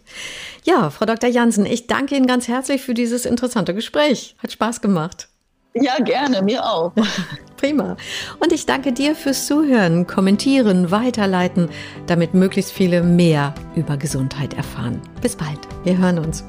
Ja, 0.64 0.88
Frau 0.88 1.04
Dr. 1.04 1.28
Jansen, 1.28 1.66
ich 1.66 1.86
danke 1.86 2.16
Ihnen 2.16 2.26
ganz 2.26 2.48
herzlich 2.48 2.80
für 2.80 2.94
dieses 2.94 3.26
interessante 3.26 3.74
Gespräch. 3.74 4.34
Hat 4.42 4.52
Spaß 4.52 4.80
gemacht. 4.80 5.28
Ja, 5.74 6.02
gerne, 6.02 6.42
mir 6.42 6.64
auch. 6.64 6.92
Prima. 7.56 7.96
Und 8.40 8.52
ich 8.52 8.66
danke 8.66 8.92
dir 8.92 9.16
fürs 9.16 9.46
Zuhören, 9.46 10.06
Kommentieren, 10.06 10.90
Weiterleiten, 10.90 11.70
damit 12.06 12.34
möglichst 12.34 12.72
viele 12.72 13.02
mehr 13.02 13.54
über 13.74 13.96
Gesundheit 13.96 14.52
erfahren. 14.54 15.00
Bis 15.20 15.34
bald. 15.34 15.58
Wir 15.82 15.98
hören 15.98 16.18
uns. 16.18 16.44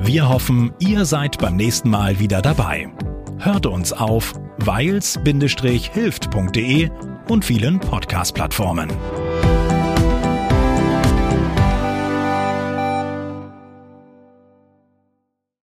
Wir 0.00 0.28
hoffen, 0.28 0.72
ihr 0.78 1.04
seid 1.04 1.38
beim 1.38 1.56
nächsten 1.56 1.88
Mal 1.88 2.18
wieder 2.18 2.42
dabei. 2.42 2.90
Hört 3.38 3.66
uns 3.66 3.92
auf 3.92 4.34
weils-hilft.de 4.58 6.90
und 7.28 7.44
vielen 7.44 7.78
Podcast-Plattformen. 7.80 8.90